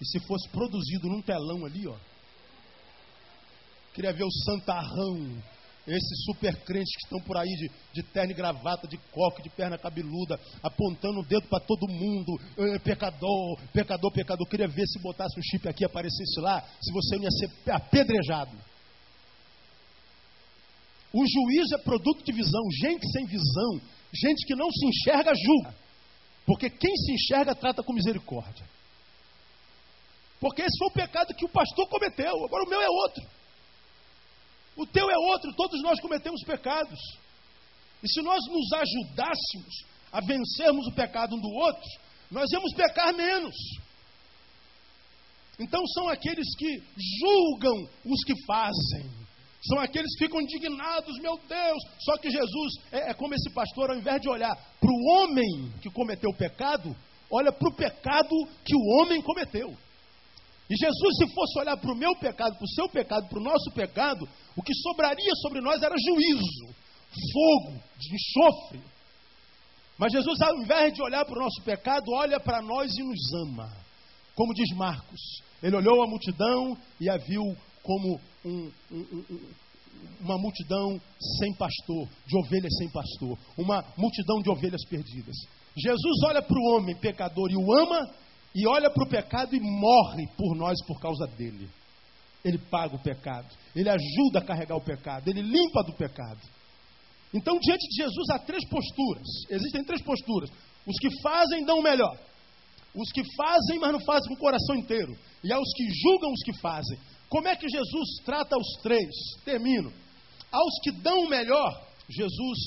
e 0.00 0.06
se 0.06 0.20
fosse 0.26 0.48
produzido 0.48 1.08
num 1.08 1.22
telão 1.22 1.64
ali, 1.64 1.86
ó. 1.86 1.96
Queria 3.92 4.12
ver 4.12 4.24
o 4.24 4.30
santarrão 4.30 5.42
esses 5.86 6.24
super 6.24 6.56
crentes 6.64 6.96
que 6.96 7.04
estão 7.04 7.20
por 7.20 7.36
aí 7.36 7.48
de, 7.48 7.70
de 7.92 8.02
terno 8.02 8.32
e 8.32 8.34
gravata, 8.34 8.88
de 8.88 8.96
coque, 9.12 9.42
de 9.42 9.50
perna 9.50 9.76
cabeluda, 9.76 10.40
apontando 10.62 11.20
o 11.20 11.26
dedo 11.26 11.46
para 11.48 11.60
todo 11.60 11.86
mundo, 11.86 12.40
pecador, 12.82 13.60
pecador, 13.72 14.10
pecador. 14.10 14.48
queria 14.48 14.66
ver 14.66 14.86
se 14.86 14.98
botasse 15.00 15.38
um 15.38 15.42
chip 15.42 15.68
aqui, 15.68 15.84
aparecesse 15.84 16.40
lá, 16.40 16.62
se 16.80 16.92
você 16.92 17.16
não 17.16 17.24
ia 17.24 17.30
ser 17.30 17.70
apedrejado. 17.70 18.56
O 21.12 21.24
juízo 21.24 21.76
é 21.76 21.78
produto 21.78 22.24
de 22.24 22.32
visão. 22.32 22.62
Gente 22.80 23.08
sem 23.12 23.24
visão, 23.26 23.80
gente 24.12 24.44
que 24.46 24.56
não 24.56 24.68
se 24.68 24.86
enxerga, 24.86 25.32
julga. 25.32 25.74
Porque 26.44 26.68
quem 26.68 26.94
se 26.96 27.12
enxerga 27.12 27.54
trata 27.54 27.84
com 27.84 27.92
misericórdia. 27.92 28.66
Porque 30.44 30.60
esse 30.60 30.76
foi 30.76 30.88
o 30.88 30.90
pecado 30.90 31.34
que 31.34 31.46
o 31.46 31.48
pastor 31.48 31.88
cometeu, 31.88 32.44
agora 32.44 32.64
o 32.64 32.68
meu 32.68 32.82
é 32.82 32.86
outro. 32.86 33.24
O 34.76 34.86
teu 34.86 35.10
é 35.10 35.16
outro, 35.16 35.54
todos 35.56 35.82
nós 35.82 35.98
cometemos 36.02 36.42
pecados. 36.44 37.00
E 38.02 38.06
se 38.12 38.20
nós 38.20 38.44
nos 38.48 38.70
ajudássemos 38.74 39.86
a 40.12 40.20
vencermos 40.20 40.86
o 40.86 40.92
pecado 40.92 41.34
um 41.34 41.40
do 41.40 41.48
outro, 41.48 41.82
nós 42.30 42.52
íamos 42.52 42.74
pecar 42.74 43.14
menos. 43.14 43.54
Então 45.58 45.82
são 45.86 46.10
aqueles 46.10 46.54
que 46.58 46.82
julgam 47.20 47.88
os 48.04 48.22
que 48.24 48.34
fazem. 48.44 49.10
São 49.66 49.78
aqueles 49.78 50.14
que 50.18 50.26
ficam 50.26 50.42
indignados, 50.42 51.18
meu 51.22 51.40
Deus. 51.48 51.82
Só 52.00 52.18
que 52.18 52.30
Jesus 52.30 52.74
é, 52.92 53.12
é 53.12 53.14
como 53.14 53.32
esse 53.32 53.48
pastor, 53.48 53.88
ao 53.88 53.96
invés 53.96 54.20
de 54.20 54.28
olhar 54.28 54.54
para 54.54 54.90
o 54.90 55.04
homem 55.14 55.72
que 55.80 55.88
cometeu 55.88 56.28
o 56.28 56.36
pecado, 56.36 56.94
olha 57.30 57.50
para 57.50 57.66
o 57.66 57.74
pecado 57.74 58.36
que 58.62 58.76
o 58.76 59.00
homem 59.00 59.22
cometeu. 59.22 59.74
E 60.68 60.76
Jesus, 60.76 61.16
se 61.18 61.34
fosse 61.34 61.58
olhar 61.58 61.76
para 61.76 61.92
o 61.92 61.96
meu 61.96 62.14
pecado, 62.16 62.56
para 62.56 62.64
o 62.64 62.74
seu 62.74 62.88
pecado, 62.88 63.28
para 63.28 63.38
o 63.38 63.42
nosso 63.42 63.70
pecado, 63.74 64.26
o 64.56 64.62
que 64.62 64.74
sobraria 64.74 65.32
sobre 65.42 65.60
nós 65.60 65.82
era 65.82 65.94
juízo, 65.94 66.74
fogo, 67.32 67.80
de 67.98 68.14
enxofre. 68.14 68.80
Mas 69.98 70.12
Jesus, 70.12 70.40
ao 70.40 70.56
invés 70.56 70.92
de 70.94 71.02
olhar 71.02 71.24
para 71.24 71.38
o 71.38 71.42
nosso 71.42 71.62
pecado, 71.62 72.04
olha 72.12 72.40
para 72.40 72.62
nós 72.62 72.96
e 72.96 73.02
nos 73.02 73.32
ama. 73.46 73.70
Como 74.34 74.54
diz 74.54 74.74
Marcos, 74.76 75.20
ele 75.62 75.76
olhou 75.76 76.02
a 76.02 76.08
multidão 76.08 76.76
e 77.00 77.08
a 77.08 77.16
viu 77.16 77.42
como 77.82 78.18
um, 78.44 78.70
um, 78.90 78.96
um, 78.96 79.40
uma 80.20 80.38
multidão 80.38 81.00
sem 81.38 81.54
pastor, 81.54 82.08
de 82.26 82.36
ovelhas 82.38 82.74
sem 82.78 82.90
pastor, 82.90 83.38
uma 83.56 83.84
multidão 83.96 84.42
de 84.42 84.50
ovelhas 84.50 84.84
perdidas. 84.88 85.36
Jesus 85.76 86.22
olha 86.26 86.42
para 86.42 86.58
o 86.58 86.76
homem 86.76 86.96
pecador 86.96 87.50
e 87.50 87.56
o 87.56 87.72
ama, 87.78 88.10
e 88.54 88.66
olha 88.66 88.90
para 88.90 89.04
o 89.04 89.08
pecado 89.08 89.54
e 89.54 89.60
morre 89.60 90.26
por 90.36 90.54
nós 90.54 90.76
por 90.86 91.00
causa 91.00 91.26
dele. 91.26 91.68
Ele 92.44 92.58
paga 92.58 92.94
o 92.94 93.02
pecado, 93.02 93.48
ele 93.74 93.88
ajuda 93.88 94.38
a 94.38 94.44
carregar 94.44 94.76
o 94.76 94.84
pecado, 94.84 95.28
ele 95.28 95.42
limpa 95.42 95.82
do 95.82 95.94
pecado. 95.94 96.40
Então, 97.32 97.58
diante 97.58 97.88
de 97.88 97.96
Jesus, 97.96 98.30
há 98.30 98.38
três 98.38 98.64
posturas. 98.68 99.26
Existem 99.50 99.82
três 99.84 100.00
posturas. 100.02 100.50
Os 100.86 100.96
que 101.00 101.08
fazem 101.20 101.64
dão 101.64 101.80
o 101.80 101.82
melhor. 101.82 102.16
Os 102.94 103.10
que 103.10 103.22
fazem, 103.36 103.80
mas 103.80 103.92
não 103.92 104.00
fazem 104.00 104.28
com 104.28 104.34
o 104.34 104.38
coração 104.38 104.76
inteiro. 104.76 105.16
E 105.42 105.52
há 105.52 105.58
os 105.58 105.72
que 105.74 105.84
julgam 106.02 106.32
os 106.32 106.40
que 106.44 106.52
fazem. 106.60 106.96
Como 107.28 107.48
é 107.48 107.56
que 107.56 107.68
Jesus 107.68 108.22
trata 108.24 108.56
os 108.56 108.80
três? 108.82 109.10
Termino. 109.44 109.92
Aos 110.52 110.78
que 110.84 110.92
dão 110.92 111.24
o 111.24 111.28
melhor, 111.28 111.84
Jesus 112.08 112.58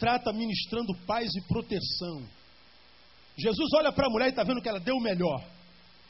trata 0.00 0.32
ministrando 0.32 0.92
paz 1.06 1.30
e 1.36 1.46
proteção. 1.46 2.26
Jesus 3.36 3.68
olha 3.74 3.92
para 3.92 4.06
a 4.06 4.10
mulher 4.10 4.26
e 4.26 4.30
está 4.30 4.42
vendo 4.42 4.60
que 4.60 4.68
ela 4.68 4.80
deu 4.80 4.96
o 4.96 5.00
melhor. 5.00 5.42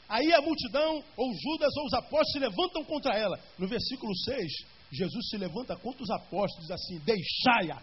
Aí 0.09 0.33
a 0.33 0.41
multidão, 0.41 1.03
ou 1.17 1.33
Judas, 1.33 1.75
ou 1.77 1.85
os 1.85 1.93
apóstolos 1.93 2.31
se 2.31 2.39
levantam 2.39 2.83
contra 2.83 3.17
ela. 3.17 3.39
No 3.57 3.67
versículo 3.67 4.15
6, 4.15 4.51
Jesus 4.91 5.29
se 5.29 5.37
levanta 5.37 5.75
contra 5.75 6.03
os 6.03 6.09
apóstolos 6.11 6.67
diz 6.67 6.71
assim: 6.71 6.99
Deixai-a. 6.99 7.81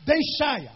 Deixai-a. 0.00 0.72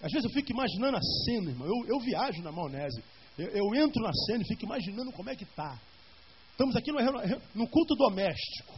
Às 0.00 0.12
vezes 0.12 0.24
eu 0.24 0.30
fico 0.30 0.52
imaginando 0.52 0.96
a 0.96 1.00
cena, 1.24 1.50
irmão. 1.50 1.66
Eu, 1.66 1.94
eu 1.94 2.00
viajo 2.00 2.42
na 2.42 2.52
maionese. 2.52 3.02
Eu, 3.36 3.48
eu, 3.48 3.74
entro 3.74 4.02
na 4.02 4.12
cena 4.26 4.42
e 4.42 4.48
fico 4.48 4.64
imaginando 4.64 5.12
como 5.12 5.30
é 5.30 5.36
que 5.36 5.44
está. 5.44 5.78
Estamos 6.50 6.74
aqui 6.74 6.90
no, 6.90 6.98
no, 7.54 7.68
culto 7.68 7.94
doméstico. 7.94 8.74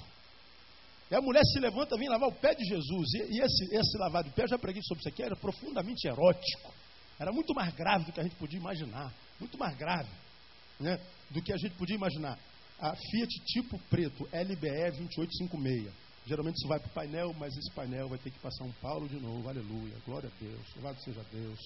E 1.11 1.14
a 1.14 1.20
mulher 1.20 1.42
se 1.44 1.59
levanta, 1.59 1.96
vem 1.96 2.09
lavar 2.09 2.29
o 2.29 2.35
pé 2.35 2.55
de 2.55 2.64
Jesus. 2.64 3.14
E, 3.14 3.37
e 3.37 3.40
esse, 3.40 3.75
esse 3.75 3.99
lavar 3.99 4.23
de 4.23 4.31
pé, 4.31 4.44
eu 4.44 4.49
já 4.49 4.59
preguei 4.59 4.83
sobre 4.83 5.01
isso 5.01 5.09
aqui, 5.09 5.23
era 5.23 5.35
profundamente 5.35 6.07
erótico. 6.07 6.73
Era 7.18 7.33
muito 7.33 7.53
mais 7.53 7.75
grave 7.75 8.05
do 8.05 8.12
que 8.12 8.20
a 8.20 8.23
gente 8.23 8.37
podia 8.37 8.59
imaginar. 8.59 9.12
Muito 9.38 9.59
mais 9.59 9.77
grave 9.77 10.09
né, 10.81 10.99
do 11.31 11.42
que 11.42 11.53
a 11.53 11.57
gente 11.57 11.75
podia 11.75 11.96
imaginar. 11.96 12.38
A 12.79 12.94
Fiat 12.96 13.44
tipo 13.44 13.79
preto, 13.90 14.25
LBE 14.33 14.90
2856. 14.96 15.92
Geralmente 16.27 16.57
isso 16.57 16.68
vai 16.68 16.79
para 16.79 16.88
o 16.88 16.94
painel, 16.94 17.35
mas 17.38 17.57
esse 17.57 17.70
painel 17.75 18.09
vai 18.09 18.18
ter 18.18 18.31
que 18.31 18.38
passar 18.38 18.64
um 18.64 18.73
Paulo 18.73 19.09
de 19.09 19.16
novo. 19.16 19.49
Aleluia, 19.49 19.94
glória 20.07 20.31
a 20.31 20.42
Deus, 20.42 20.75
louvado 20.77 21.03
seja 21.03 21.23
Deus. 21.33 21.59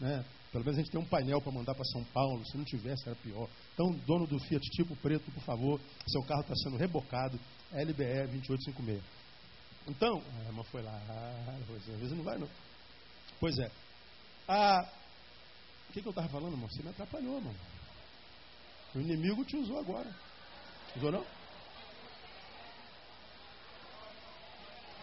Né? 0.00 0.24
Pelo 0.52 0.64
menos 0.64 0.78
a 0.78 0.82
gente 0.82 0.90
tem 0.90 1.00
um 1.00 1.08
painel 1.08 1.40
para 1.40 1.52
mandar 1.52 1.74
para 1.74 1.84
São 1.84 2.04
Paulo. 2.04 2.44
Se 2.46 2.56
não 2.56 2.64
tivesse, 2.64 3.06
era 3.06 3.16
pior. 3.16 3.48
Então, 3.74 3.90
dono 4.06 4.26
do 4.26 4.38
Fiat 4.44 4.64
tipo 4.70 4.96
preto, 4.96 5.30
por 5.30 5.42
favor, 5.42 5.80
seu 6.06 6.22
carro 6.22 6.40
está 6.40 6.54
sendo 6.54 6.76
rebocado. 6.76 7.38
LBE 7.72 8.26
2856. 8.30 9.02
Então, 9.88 10.22
a 10.40 10.44
irmã 10.44 10.62
foi 10.64 10.82
lá. 10.82 10.92
Ah, 11.08 11.58
é, 11.58 11.92
às 11.92 12.00
vezes 12.00 12.16
não 12.16 12.24
vai, 12.24 12.38
não. 12.38 12.48
Pois 13.40 13.58
é. 13.58 13.70
Ah, 14.46 14.88
o 15.88 15.92
que, 15.92 16.00
que 16.00 16.08
eu 16.08 16.10
estava 16.10 16.28
falando, 16.28 16.52
irmão? 16.52 16.68
Você 16.68 16.82
me 16.82 16.90
atrapalhou, 16.90 17.36
irmão. 17.36 17.54
O 18.94 19.00
inimigo 19.00 19.44
te 19.44 19.56
usou 19.56 19.78
agora. 19.78 20.10
Usou 20.96 21.12
não? 21.12 21.24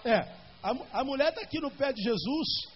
É, 0.03 0.19
a, 0.61 0.99
a 0.99 1.03
mulher 1.03 1.29
está 1.29 1.41
aqui 1.41 1.59
no 1.59 1.71
pé 1.71 1.91
de 1.91 2.01
Jesus. 2.01 2.74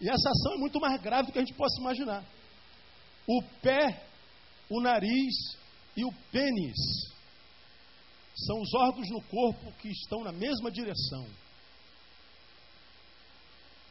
E 0.00 0.08
essa 0.08 0.30
ação 0.30 0.54
é 0.54 0.58
muito 0.58 0.78
mais 0.78 1.00
grave 1.00 1.26
do 1.26 1.32
que 1.32 1.38
a 1.38 1.44
gente 1.44 1.54
possa 1.54 1.80
imaginar. 1.80 2.24
O 3.26 3.42
pé, 3.62 4.04
o 4.68 4.80
nariz 4.80 5.56
e 5.96 6.04
o 6.04 6.12
pênis 6.30 6.76
são 8.36 8.60
os 8.60 8.74
órgãos 8.74 9.08
no 9.08 9.22
corpo 9.22 9.72
que 9.80 9.88
estão 9.88 10.22
na 10.22 10.32
mesma 10.32 10.70
direção. 10.70 11.26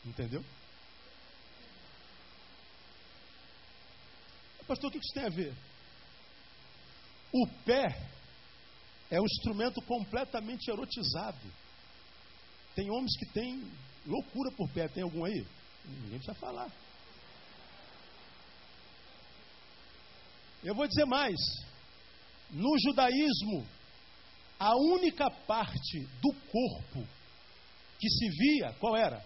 Entendeu? 0.05 0.43
Pastor, 4.67 4.89
o 4.89 4.91
que 4.91 4.97
isso 4.97 5.13
tem 5.13 5.25
a 5.25 5.29
ver? 5.29 5.53
O 7.31 7.47
pé 7.65 7.85
é 9.11 9.19
um 9.19 9.25
instrumento 9.25 9.81
completamente 9.81 10.69
erotizado. 10.69 11.41
Tem 12.75 12.89
homens 12.89 13.15
que 13.17 13.25
têm 13.27 13.63
loucura 14.05 14.51
por 14.55 14.69
pé. 14.71 14.87
Tem 14.87 15.03
algum 15.03 15.25
aí? 15.25 15.45
Ninguém 15.87 16.19
precisa 16.19 16.33
falar. 16.33 16.71
Eu 20.63 20.73
vou 20.73 20.87
dizer 20.87 21.05
mais. 21.05 21.35
No 22.49 22.77
judaísmo, 22.79 23.67
a 24.59 24.75
única 24.75 25.29
parte 25.29 25.99
do 26.21 26.33
corpo 26.51 27.07
que 27.99 28.09
se 28.09 28.29
via, 28.29 28.73
qual 28.79 28.95
era? 28.95 29.23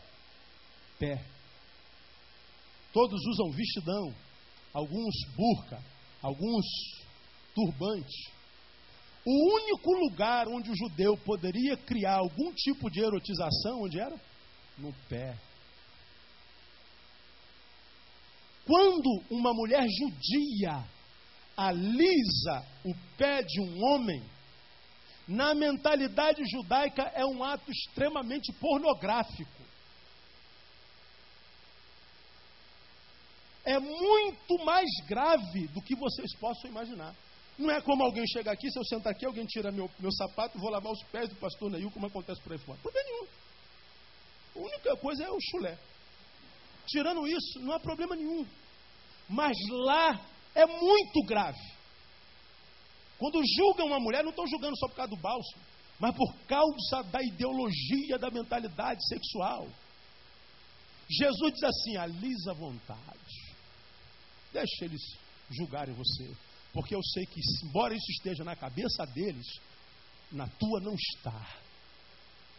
Pé. 0.97 1.23
Todos 2.91 3.19
usam 3.27 3.51
vestidão, 3.51 4.13
alguns 4.73 5.15
burca, 5.35 5.83
alguns 6.21 6.65
turbante. 7.53 8.31
O 9.25 9.55
único 9.55 9.91
lugar 9.93 10.47
onde 10.47 10.71
o 10.71 10.75
judeu 10.75 11.15
poderia 11.17 11.77
criar 11.77 12.15
algum 12.15 12.53
tipo 12.53 12.89
de 12.89 13.01
erotização, 13.01 13.81
onde 13.83 13.99
era? 13.99 14.19
No 14.77 14.93
pé. 15.07 15.37
Quando 18.65 19.23
uma 19.29 19.53
mulher 19.53 19.85
judia 19.87 20.83
alisa 21.57 22.65
o 22.85 22.93
pé 23.17 23.41
de 23.41 23.61
um 23.61 23.83
homem, 23.83 24.23
na 25.27 25.53
mentalidade 25.53 26.41
judaica 26.45 27.03
é 27.15 27.25
um 27.25 27.43
ato 27.43 27.71
extremamente 27.71 28.51
pornográfico. 28.53 29.59
é 33.69 33.77
muito 33.79 34.57
mais 34.65 34.89
grave 35.07 35.67
do 35.67 35.81
que 35.81 35.95
vocês 35.95 36.35
possam 36.37 36.71
imaginar. 36.71 37.15
Não 37.57 37.69
é 37.69 37.79
como 37.79 38.03
alguém 38.03 38.25
chegar 38.27 38.53
aqui, 38.53 38.71
se 38.71 38.79
eu 38.79 38.85
sentar 38.85 39.13
aqui, 39.13 39.25
alguém 39.25 39.45
tira 39.45 39.71
meu, 39.71 39.89
meu 39.99 40.11
sapato 40.11 40.57
e 40.57 40.61
vou 40.61 40.71
lavar 40.71 40.91
os 40.91 41.03
pés 41.11 41.29
do 41.29 41.35
pastor 41.35 41.69
Neil, 41.69 41.91
como 41.91 42.07
acontece 42.07 42.41
por 42.41 42.53
aí 42.53 42.57
fora. 42.57 42.79
Problema 42.79 43.09
nenhum. 43.09 43.27
A 44.55 44.59
única 44.59 44.95
coisa 44.97 45.23
é 45.23 45.29
o 45.29 45.37
chulé. 45.39 45.77
Tirando 46.89 47.27
isso, 47.27 47.59
não 47.59 47.73
há 47.73 47.79
problema 47.79 48.15
nenhum. 48.15 48.45
Mas 49.27 49.55
lá 49.69 50.19
é 50.55 50.65
muito 50.65 51.23
grave. 51.25 51.59
Quando 53.17 53.41
julgam 53.57 53.87
uma 53.87 53.99
mulher, 53.99 54.23
não 54.23 54.31
estão 54.31 54.47
julgando 54.47 54.77
só 54.77 54.87
por 54.87 54.95
causa 54.95 55.09
do 55.09 55.21
bálsamo, 55.21 55.63
mas 55.99 56.15
por 56.15 56.33
causa 56.47 57.03
da 57.11 57.21
ideologia 57.21 58.17
da 58.17 58.31
mentalidade 58.31 59.05
sexual. 59.07 59.67
Jesus 61.09 61.53
diz 61.53 61.63
assim: 61.63 61.97
alisa 61.97 62.51
a 62.51 62.53
vontade. 62.53 63.55
Deixa 64.53 64.85
eles 64.85 65.01
julgarem 65.49 65.93
você. 65.93 66.31
Porque 66.71 66.95
eu 66.95 67.03
sei 67.03 67.25
que, 67.25 67.41
embora 67.65 67.95
isso 67.95 68.11
esteja 68.11 68.43
na 68.43 68.55
cabeça 68.55 69.05
deles, 69.07 69.45
na 70.31 70.47
tua 70.47 70.79
não 70.79 70.93
está. 70.93 71.57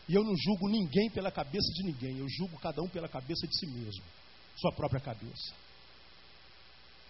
E 0.09 0.14
eu 0.14 0.25
não 0.25 0.37
julgo 0.37 0.69
ninguém 0.69 1.09
pela 1.11 1.31
cabeça 1.31 1.73
de 1.73 1.85
ninguém, 1.85 2.19
eu 2.19 2.29
julgo 2.29 2.59
cada 2.59 2.83
um 2.83 2.88
pela 2.88 3.09
cabeça 3.09 3.47
de 3.47 3.57
si 3.57 3.66
mesmo, 3.66 4.03
sua 4.61 4.73
própria 4.73 5.01
cabeça. 5.01 5.55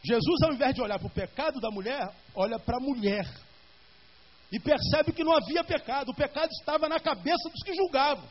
Jesus, 0.03 0.43
ao 0.45 0.55
invés 0.55 0.75
de 0.75 0.81
olhar 0.81 0.99
para 0.99 1.09
o 1.09 1.15
pecado 1.15 1.61
da 1.61 1.71
mulher, 1.71 2.09
olha 2.35 2.59
para 2.59 2.79
a 2.79 2.81
mulher 2.81 3.27
e 4.51 4.59
percebe 4.59 5.13
que 5.13 5.23
não 5.23 5.37
havia 5.37 5.63
pecado, 5.63 6.11
o 6.11 6.15
pecado 6.15 6.51
estava 6.59 6.89
na 6.89 6.99
cabeça 6.99 7.49
dos 7.51 7.63
que 7.63 7.75
julgavam. 7.75 8.29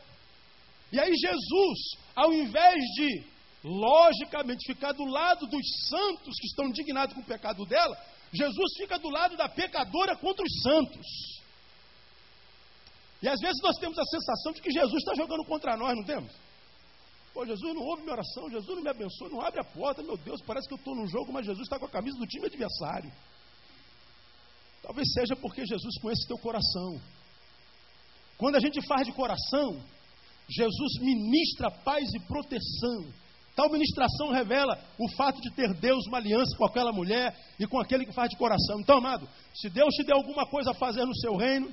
E 0.91 0.99
aí, 0.99 1.13
Jesus, 1.15 1.79
ao 2.15 2.33
invés 2.33 2.83
de 2.95 3.23
logicamente, 3.63 4.65
ficar 4.65 4.93
do 4.93 5.05
lado 5.05 5.45
dos 5.47 5.65
santos 5.89 6.35
que 6.39 6.47
estão 6.47 6.65
indignados 6.65 7.13
com 7.13 7.21
o 7.21 7.25
pecado 7.25 7.65
dela, 7.65 7.95
Jesus 8.31 8.73
fica 8.77 8.97
do 8.97 9.09
lado 9.09 9.35
da 9.35 9.49
pecadora 9.49 10.15
contra 10.15 10.43
os 10.43 10.61
santos. 10.61 11.05
E 13.21 13.27
às 13.27 13.39
vezes 13.39 13.61
nós 13.61 13.75
temos 13.77 13.97
a 13.97 14.05
sensação 14.05 14.53
de 14.53 14.61
que 14.61 14.71
Jesus 14.71 15.03
está 15.03 15.13
jogando 15.13 15.43
contra 15.45 15.75
nós, 15.75 15.95
não 15.95 16.05
temos? 16.05 16.31
Pô, 17.33 17.45
Jesus 17.45 17.75
não 17.75 17.83
ouve 17.83 18.01
minha 18.01 18.13
oração, 18.13 18.49
Jesus 18.49 18.75
não 18.75 18.83
me 18.83 18.89
abençoa, 18.89 19.29
não 19.29 19.41
abre 19.41 19.61
a 19.61 19.63
porta, 19.63 20.01
meu 20.01 20.17
Deus, 20.17 20.41
parece 20.41 20.67
que 20.67 20.73
eu 20.73 20.77
estou 20.77 20.95
num 20.95 21.07
jogo, 21.07 21.31
mas 21.31 21.45
Jesus 21.45 21.65
está 21.65 21.77
com 21.77 21.85
a 21.85 21.89
camisa 21.89 22.17
do 22.17 22.25
time 22.25 22.47
adversário. 22.47 23.11
Talvez 24.81 25.07
seja 25.13 25.35
porque 25.35 25.65
Jesus 25.65 25.99
conhece 26.01 26.27
teu 26.27 26.37
coração. 26.37 26.99
Quando 28.37 28.55
a 28.55 28.59
gente 28.59 28.81
faz 28.87 29.05
de 29.05 29.13
coração, 29.13 29.79
Jesus 30.49 30.99
ministra 31.01 31.69
paz 31.69 32.11
e 32.13 32.19
proteção. 32.21 33.13
Tal 33.55 33.69
ministração 33.69 34.31
revela 34.31 34.81
o 34.97 35.09
fato 35.09 35.41
de 35.41 35.51
ter 35.51 35.73
Deus 35.75 36.07
uma 36.07 36.17
aliança 36.17 36.55
com 36.57 36.65
aquela 36.65 36.93
mulher 36.93 37.37
e 37.59 37.67
com 37.67 37.77
aquele 37.79 38.05
que 38.05 38.13
faz 38.13 38.29
de 38.29 38.37
coração. 38.37 38.79
Então, 38.79 38.97
amado, 38.97 39.27
se 39.53 39.69
Deus 39.69 39.93
te 39.93 40.03
der 40.03 40.13
alguma 40.13 40.45
coisa 40.47 40.71
a 40.71 40.73
fazer 40.73 41.05
no 41.05 41.15
seu 41.17 41.35
reino, 41.35 41.69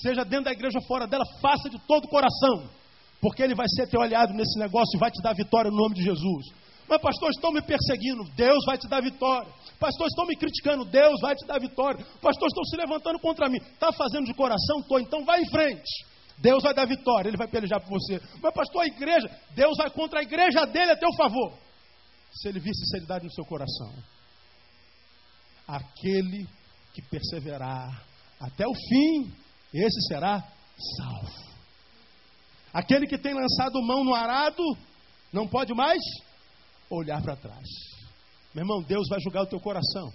seja 0.00 0.24
dentro 0.24 0.44
da 0.44 0.52
igreja 0.52 0.78
ou 0.78 0.86
fora 0.86 1.06
dela, 1.06 1.24
faça 1.40 1.68
de 1.68 1.78
todo 1.86 2.04
o 2.04 2.08
coração, 2.08 2.70
porque 3.22 3.40
Ele 3.40 3.54
vai 3.54 3.66
ser 3.68 3.86
teu 3.86 4.02
aliado 4.02 4.34
nesse 4.34 4.58
negócio 4.58 4.96
e 4.96 4.98
vai 4.98 5.08
te 5.08 5.22
dar 5.22 5.32
vitória 5.32 5.70
no 5.70 5.76
nome 5.76 5.94
de 5.94 6.02
Jesus. 6.02 6.44
Mas, 6.88 7.00
pastor, 7.00 7.30
estão 7.30 7.52
me 7.52 7.62
perseguindo, 7.62 8.24
Deus 8.34 8.64
vai 8.66 8.76
te 8.76 8.88
dar 8.88 9.00
vitória. 9.00 9.48
Pastor, 9.78 10.08
estão 10.08 10.26
me 10.26 10.36
criticando, 10.36 10.84
Deus 10.84 11.20
vai 11.22 11.36
te 11.36 11.46
dar 11.46 11.60
vitória. 11.60 12.04
Pastor, 12.20 12.48
estão 12.48 12.64
se 12.64 12.76
levantando 12.76 13.20
contra 13.20 13.48
mim. 13.48 13.58
Está 13.58 13.92
fazendo 13.92 14.26
de 14.26 14.34
coração? 14.34 14.80
Estou, 14.80 14.98
então 14.98 15.24
vai 15.24 15.40
em 15.40 15.48
frente. 15.48 16.04
Deus 16.38 16.64
vai 16.64 16.74
dar 16.74 16.84
vitória, 16.84 17.28
Ele 17.28 17.36
vai 17.36 17.46
pelejar 17.46 17.80
por 17.80 17.90
você. 17.90 18.20
Mas, 18.42 18.52
pastor, 18.52 18.82
a 18.82 18.86
igreja, 18.86 19.30
Deus 19.54 19.76
vai 19.78 19.88
contra 19.90 20.18
a 20.18 20.22
igreja 20.24 20.66
dele 20.66 20.90
a 20.90 20.96
teu 20.96 21.12
favor. 21.16 21.56
Se 22.32 22.48
ele 22.48 22.58
vir 22.58 22.74
sinceridade 22.74 23.24
no 23.24 23.32
seu 23.32 23.44
coração. 23.44 23.94
Aquele 25.68 26.48
que 26.92 27.02
perseverar 27.02 28.02
até 28.40 28.66
o 28.66 28.74
fim, 28.74 29.32
esse 29.72 30.08
será 30.08 30.42
salvo. 30.98 31.51
Aquele 32.72 33.06
que 33.06 33.18
tem 33.18 33.34
lançado 33.34 33.82
mão 33.82 34.02
no 34.02 34.14
arado, 34.14 34.62
não 35.32 35.46
pode 35.46 35.74
mais 35.74 36.00
olhar 36.88 37.20
para 37.22 37.36
trás. 37.36 37.68
Meu 38.54 38.64
irmão, 38.64 38.82
Deus 38.82 39.08
vai 39.08 39.20
julgar 39.20 39.42
o 39.42 39.46
teu 39.46 39.60
coração. 39.60 40.12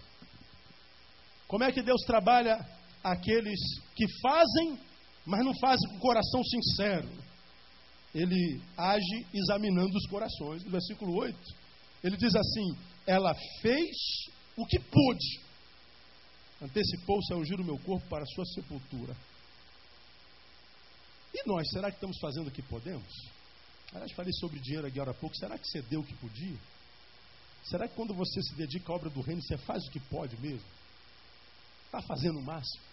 Como 1.48 1.64
é 1.64 1.72
que 1.72 1.82
Deus 1.82 2.02
trabalha 2.02 2.58
aqueles 3.04 3.60
que 3.96 4.06
fazem, 4.22 4.80
mas 5.26 5.46
não 5.46 5.54
fazem 5.60 5.90
com 5.92 6.00
coração 6.00 6.44
sincero? 6.44 7.10
Ele 8.14 8.62
age 8.78 9.28
examinando 9.34 9.96
os 9.96 10.08
corações. 10.08 10.64
No 10.64 10.72
versículo 10.72 11.16
8, 11.16 11.38
ele 12.04 12.18
diz 12.18 12.36
assim: 12.36 12.76
Ela 13.06 13.34
fez 13.62 13.96
o 14.56 14.66
que 14.66 14.80
pôde, 14.80 15.40
antecipou-se 16.62 17.34
a 17.34 17.38
ungir 17.38 17.60
o 17.60 17.66
meu 17.66 17.78
corpo 17.80 18.08
para 18.08 18.24
a 18.24 18.28
sua 18.28 18.46
sepultura. 18.46 19.16
E 21.38 21.48
nós, 21.48 21.70
será 21.70 21.92
que 21.92 21.98
estamos 21.98 22.18
fazendo 22.20 22.48
o 22.48 22.52
que 22.52 22.64
podemos? 22.64 23.08
Aliás, 23.94 24.12
falei 24.14 24.34
sobre 24.34 24.60
dinheiro 24.60 24.88
aqui 24.88 25.00
há 25.00 25.14
pouco. 25.14 25.38
Será 25.38 25.56
que 25.58 25.68
você 25.68 25.84
deu 25.84 26.02
o 26.02 26.04
que 26.04 26.16
podia? 26.16 26.58
Será 27.64 27.88
que 27.88 27.96
quando 27.96 28.14
você 28.14 28.42
se 28.42 28.56
dedica 28.56 28.92
à 28.92 28.96
obra 28.96 29.10
do 29.10 29.22
reino, 29.22 29.42
você 29.42 29.58
faz 29.58 29.86
o 29.86 29.92
que 29.92 30.00
pode 30.00 30.36
mesmo? 30.42 30.66
Está 31.86 32.02
fazendo 32.02 32.40
o 32.40 32.42
máximo? 32.42 32.84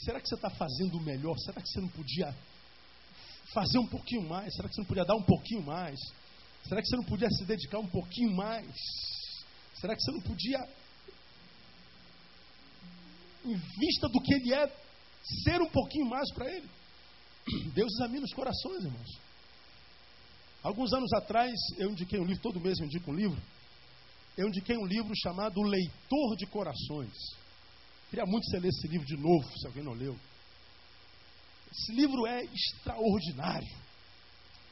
Será 0.00 0.20
que 0.20 0.28
você 0.28 0.34
está 0.34 0.50
fazendo 0.50 0.98
o 0.98 1.02
melhor? 1.02 1.36
Será 1.38 1.62
que 1.62 1.68
você 1.68 1.80
não 1.80 1.88
podia 1.88 2.34
fazer 3.52 3.78
um 3.78 3.86
pouquinho 3.86 4.28
mais? 4.28 4.54
Será 4.54 4.68
que 4.68 4.74
você 4.74 4.80
não 4.80 4.88
podia 4.88 5.04
dar 5.04 5.14
um 5.14 5.22
pouquinho 5.22 5.62
mais? 5.62 5.98
Será 6.64 6.82
que 6.82 6.88
você 6.88 6.96
não 6.96 7.04
podia 7.04 7.30
se 7.30 7.44
dedicar 7.44 7.78
um 7.78 7.88
pouquinho 7.88 8.34
mais? 8.34 8.74
Será 9.74 9.94
que 9.94 10.02
você 10.02 10.10
não 10.10 10.20
podia, 10.20 10.58
em 13.44 13.54
vista 13.54 14.08
do 14.08 14.20
que 14.20 14.34
ele 14.34 14.54
é, 14.54 14.87
ser 15.22 15.60
um 15.60 15.70
pouquinho 15.70 16.06
mais 16.06 16.30
para 16.32 16.50
ele? 16.50 16.68
Deus 17.74 17.92
examina 17.94 18.24
os 18.24 18.32
corações, 18.32 18.84
irmãos. 18.84 19.20
Alguns 20.62 20.92
anos 20.92 21.12
atrás, 21.12 21.52
eu 21.76 21.90
indiquei 21.90 22.18
um 22.18 22.24
livro, 22.24 22.42
todo 22.42 22.60
mês 22.60 22.78
eu 22.78 22.86
indico 22.86 23.10
um 23.10 23.14
livro. 23.14 23.40
Eu 24.36 24.48
indiquei 24.48 24.76
um 24.76 24.86
livro 24.86 25.12
chamado 25.16 25.62
Leitor 25.62 26.36
de 26.36 26.46
Corações. 26.46 27.12
Queria 28.10 28.24
muito 28.24 28.44
que 28.44 28.50
você 28.50 28.60
lesse 28.60 28.78
esse 28.78 28.88
livro 28.88 29.06
de 29.06 29.16
novo, 29.16 29.58
se 29.58 29.66
alguém 29.66 29.82
não 29.82 29.92
leu. 29.92 30.16
Esse 31.70 31.92
livro 31.92 32.26
é 32.26 32.44
extraordinário. 32.44 33.76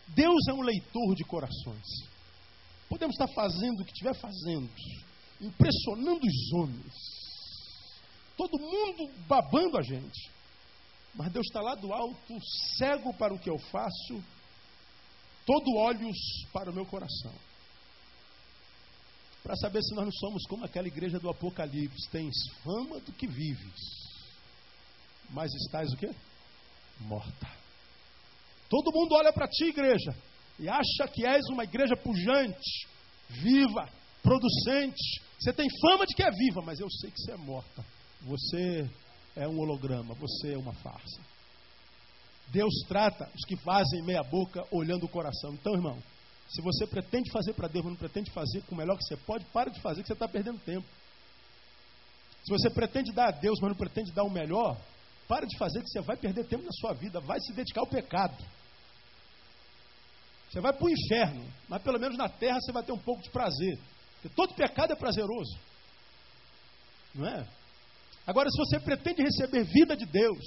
Deus 0.08 0.46
é 0.48 0.52
um 0.52 0.62
leitor 0.62 1.14
de 1.14 1.24
corações. 1.24 1.84
Podemos 2.88 3.14
estar 3.14 3.28
fazendo 3.34 3.80
o 3.80 3.84
que 3.84 3.92
estiver 3.92 4.14
fazendo, 4.14 4.70
impressionando 5.40 6.20
os 6.24 6.52
homens, 6.52 6.94
todo 8.36 8.58
mundo 8.58 9.12
babando 9.26 9.76
a 9.78 9.82
gente. 9.82 10.30
Mas 11.16 11.32
Deus 11.32 11.46
está 11.46 11.62
lá 11.62 11.74
do 11.74 11.92
alto, 11.92 12.38
cego 12.76 13.12
para 13.14 13.32
o 13.32 13.38
que 13.38 13.48
eu 13.48 13.58
faço, 13.58 14.22
todo 15.46 15.76
olhos 15.76 16.16
para 16.52 16.70
o 16.70 16.74
meu 16.74 16.84
coração. 16.84 17.32
Para 19.42 19.56
saber 19.56 19.82
se 19.82 19.94
nós 19.94 20.04
não 20.04 20.12
somos 20.12 20.42
como 20.46 20.64
aquela 20.64 20.88
igreja 20.88 21.18
do 21.18 21.30
Apocalipse, 21.30 22.10
tens 22.10 22.34
fama 22.62 23.00
do 23.00 23.12
que 23.12 23.26
vives, 23.26 23.80
mas 25.30 25.50
estás 25.54 25.92
o 25.92 25.96
quê? 25.96 26.10
Morta. 27.00 27.48
Todo 28.68 28.92
mundo 28.92 29.14
olha 29.14 29.32
para 29.32 29.48
ti, 29.48 29.66
igreja, 29.66 30.14
e 30.58 30.68
acha 30.68 31.08
que 31.12 31.24
és 31.24 31.46
uma 31.48 31.64
igreja 31.64 31.96
pujante, 31.96 32.88
viva, 33.28 33.88
producente. 34.22 35.22
Você 35.38 35.52
tem 35.52 35.68
fama 35.80 36.06
de 36.06 36.14
que 36.14 36.22
é 36.22 36.30
viva, 36.30 36.60
mas 36.62 36.80
eu 36.80 36.90
sei 36.90 37.10
que 37.10 37.20
você 37.20 37.32
é 37.32 37.36
morta. 37.36 37.84
Você 38.22 38.90
é 39.36 39.46
um 39.46 39.58
holograma, 39.58 40.14
você 40.14 40.54
é 40.54 40.58
uma 40.58 40.72
farsa. 40.72 41.20
Deus 42.48 42.72
trata 42.88 43.28
os 43.34 43.44
que 43.44 43.56
fazem 43.56 44.02
meia 44.02 44.22
boca 44.22 44.64
olhando 44.70 45.04
o 45.04 45.08
coração. 45.08 45.52
Então, 45.52 45.74
irmão, 45.74 45.98
se 46.48 46.62
você 46.62 46.86
pretende 46.86 47.30
fazer 47.30 47.52
para 47.54 47.68
Deus, 47.68 47.84
mas 47.84 47.92
não 47.92 47.98
pretende 47.98 48.30
fazer 48.30 48.62
com 48.62 48.74
o 48.74 48.78
melhor 48.78 48.96
que 48.96 49.04
você 49.04 49.16
pode, 49.16 49.44
para 49.46 49.70
de 49.70 49.80
fazer, 49.80 50.02
que 50.02 50.06
você 50.06 50.12
está 50.12 50.28
perdendo 50.28 50.58
tempo. 50.60 50.86
Se 52.44 52.50
você 52.50 52.70
pretende 52.70 53.12
dar 53.12 53.28
a 53.28 53.32
Deus, 53.32 53.58
mas 53.60 53.70
não 53.70 53.76
pretende 53.76 54.12
dar 54.12 54.22
o 54.22 54.30
melhor, 54.30 54.80
para 55.26 55.44
de 55.44 55.58
fazer, 55.58 55.82
que 55.82 55.88
você 55.88 56.00
vai 56.00 56.16
perder 56.16 56.46
tempo 56.46 56.64
na 56.64 56.70
sua 56.72 56.92
vida, 56.92 57.20
vai 57.20 57.40
se 57.40 57.52
dedicar 57.52 57.80
ao 57.80 57.86
pecado. 57.88 58.36
Você 60.48 60.60
vai 60.60 60.72
para 60.72 60.86
o 60.86 60.88
inferno, 60.88 61.44
mas 61.68 61.82
pelo 61.82 61.98
menos 61.98 62.16
na 62.16 62.28
terra 62.28 62.60
você 62.60 62.70
vai 62.70 62.84
ter 62.84 62.92
um 62.92 62.98
pouco 62.98 63.22
de 63.22 63.30
prazer. 63.30 63.78
Porque 64.14 64.28
todo 64.28 64.54
pecado 64.54 64.92
é 64.92 64.96
prazeroso. 64.96 65.58
Não 67.12 67.26
é? 67.26 67.46
Agora, 68.26 68.50
se 68.50 68.58
você 68.58 68.80
pretende 68.80 69.22
receber 69.22 69.64
vida 69.64 69.96
de 69.96 70.04
Deus 70.04 70.44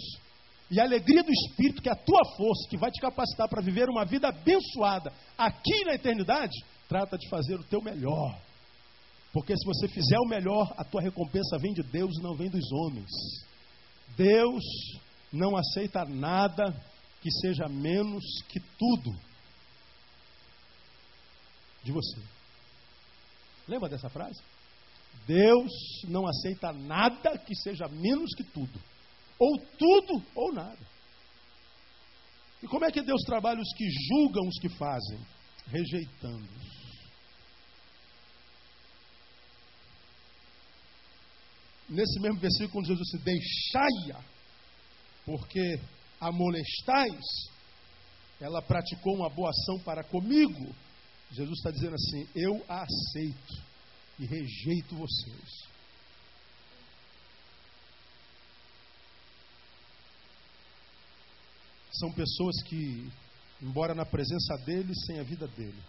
e 0.69 0.79
a 0.79 0.83
alegria 0.83 1.23
do 1.23 1.31
Espírito, 1.31 1.81
que 1.81 1.89
é 1.89 1.93
a 1.93 1.95
tua 1.95 2.23
força, 2.35 2.69
que 2.69 2.77
vai 2.77 2.91
te 2.91 2.99
capacitar 2.99 3.47
para 3.47 3.61
viver 3.61 3.89
uma 3.89 4.05
vida 4.05 4.27
abençoada 4.27 5.11
aqui 5.37 5.85
na 5.85 5.93
eternidade, 5.93 6.53
trata 6.87 7.17
de 7.17 7.29
fazer 7.29 7.55
o 7.55 7.63
teu 7.63 7.81
melhor. 7.81 8.37
Porque 9.31 9.55
se 9.55 9.65
você 9.65 9.87
fizer 9.87 10.19
o 10.19 10.27
melhor, 10.27 10.73
a 10.75 10.83
tua 10.83 11.01
recompensa 11.01 11.57
vem 11.57 11.73
de 11.73 11.83
Deus 11.83 12.17
e 12.17 12.21
não 12.21 12.35
vem 12.35 12.49
dos 12.49 12.71
homens. 12.71 13.09
Deus 14.17 14.63
não 15.31 15.55
aceita 15.55 16.03
nada 16.03 16.75
que 17.21 17.31
seja 17.31 17.67
menos 17.67 18.23
que 18.47 18.59
tudo 18.77 19.15
de 21.83 21.91
você. 21.91 22.19
Lembra 23.67 23.87
dessa 23.87 24.09
frase? 24.09 24.41
Deus 25.29 25.71
não 26.07 26.27
aceita 26.27 26.73
nada 26.73 27.37
que 27.37 27.55
seja 27.55 27.87
menos 27.87 28.33
que 28.35 28.43
tudo. 28.43 28.79
Ou 29.37 29.59
tudo 29.77 30.25
ou 30.35 30.51
nada. 30.51 30.89
E 32.63 32.67
como 32.67 32.83
é 32.85 32.91
que 32.91 33.01
Deus 33.01 33.21
trabalha 33.21 33.61
os 33.61 33.73
que 33.73 33.85
julgam 33.89 34.47
os 34.47 34.59
que 34.59 34.69
fazem? 34.69 35.19
Rejeitando-os. 35.67 36.79
Nesse 41.87 42.19
mesmo 42.19 42.39
versículo, 42.39 42.85
Jesus 42.85 43.07
disse: 43.07 43.23
Deixai-a, 43.23 44.23
porque 45.25 45.79
a 46.19 46.31
molestais, 46.31 47.23
ela 48.41 48.61
praticou 48.61 49.15
uma 49.15 49.29
boa 49.29 49.49
ação 49.49 49.79
para 49.79 50.03
comigo. 50.03 50.75
Jesus 51.31 51.57
está 51.57 51.71
dizendo 51.71 51.95
assim: 51.95 52.27
Eu 52.35 52.63
a 52.67 52.83
aceito 52.83 53.68
e 54.19 54.25
rejeito 54.25 54.95
vocês. 54.95 55.69
São 61.93 62.11
pessoas 62.11 62.61
que, 62.63 63.09
embora 63.61 63.95
na 63.95 64.05
presença 64.05 64.57
dele, 64.65 64.93
sem 65.05 65.19
a 65.19 65.23
vida 65.23 65.47
dele. 65.47 65.81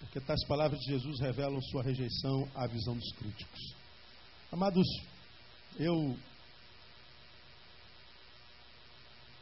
Porque 0.00 0.20
tais 0.20 0.44
palavras 0.46 0.80
de 0.80 0.92
Jesus 0.92 1.20
revelam 1.20 1.60
sua 1.62 1.82
rejeição 1.82 2.48
à 2.54 2.66
visão 2.66 2.96
dos 2.96 3.12
críticos. 3.12 3.60
Amados, 4.50 4.86
eu 5.78 6.16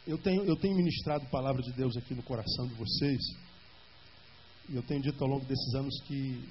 eu 0.06 0.18
tenho, 0.18 0.44
eu 0.44 0.56
tenho 0.56 0.76
ministrado 0.76 1.24
a 1.24 1.30
palavra 1.30 1.62
de 1.62 1.72
Deus 1.72 1.96
aqui 1.96 2.14
no 2.14 2.22
coração 2.22 2.66
de 2.66 2.74
vocês. 2.74 3.20
E 4.68 4.76
eu 4.76 4.82
tenho 4.82 5.02
dito 5.02 5.22
ao 5.22 5.30
longo 5.30 5.44
desses 5.44 5.74
anos 5.74 5.94
que 6.02 6.48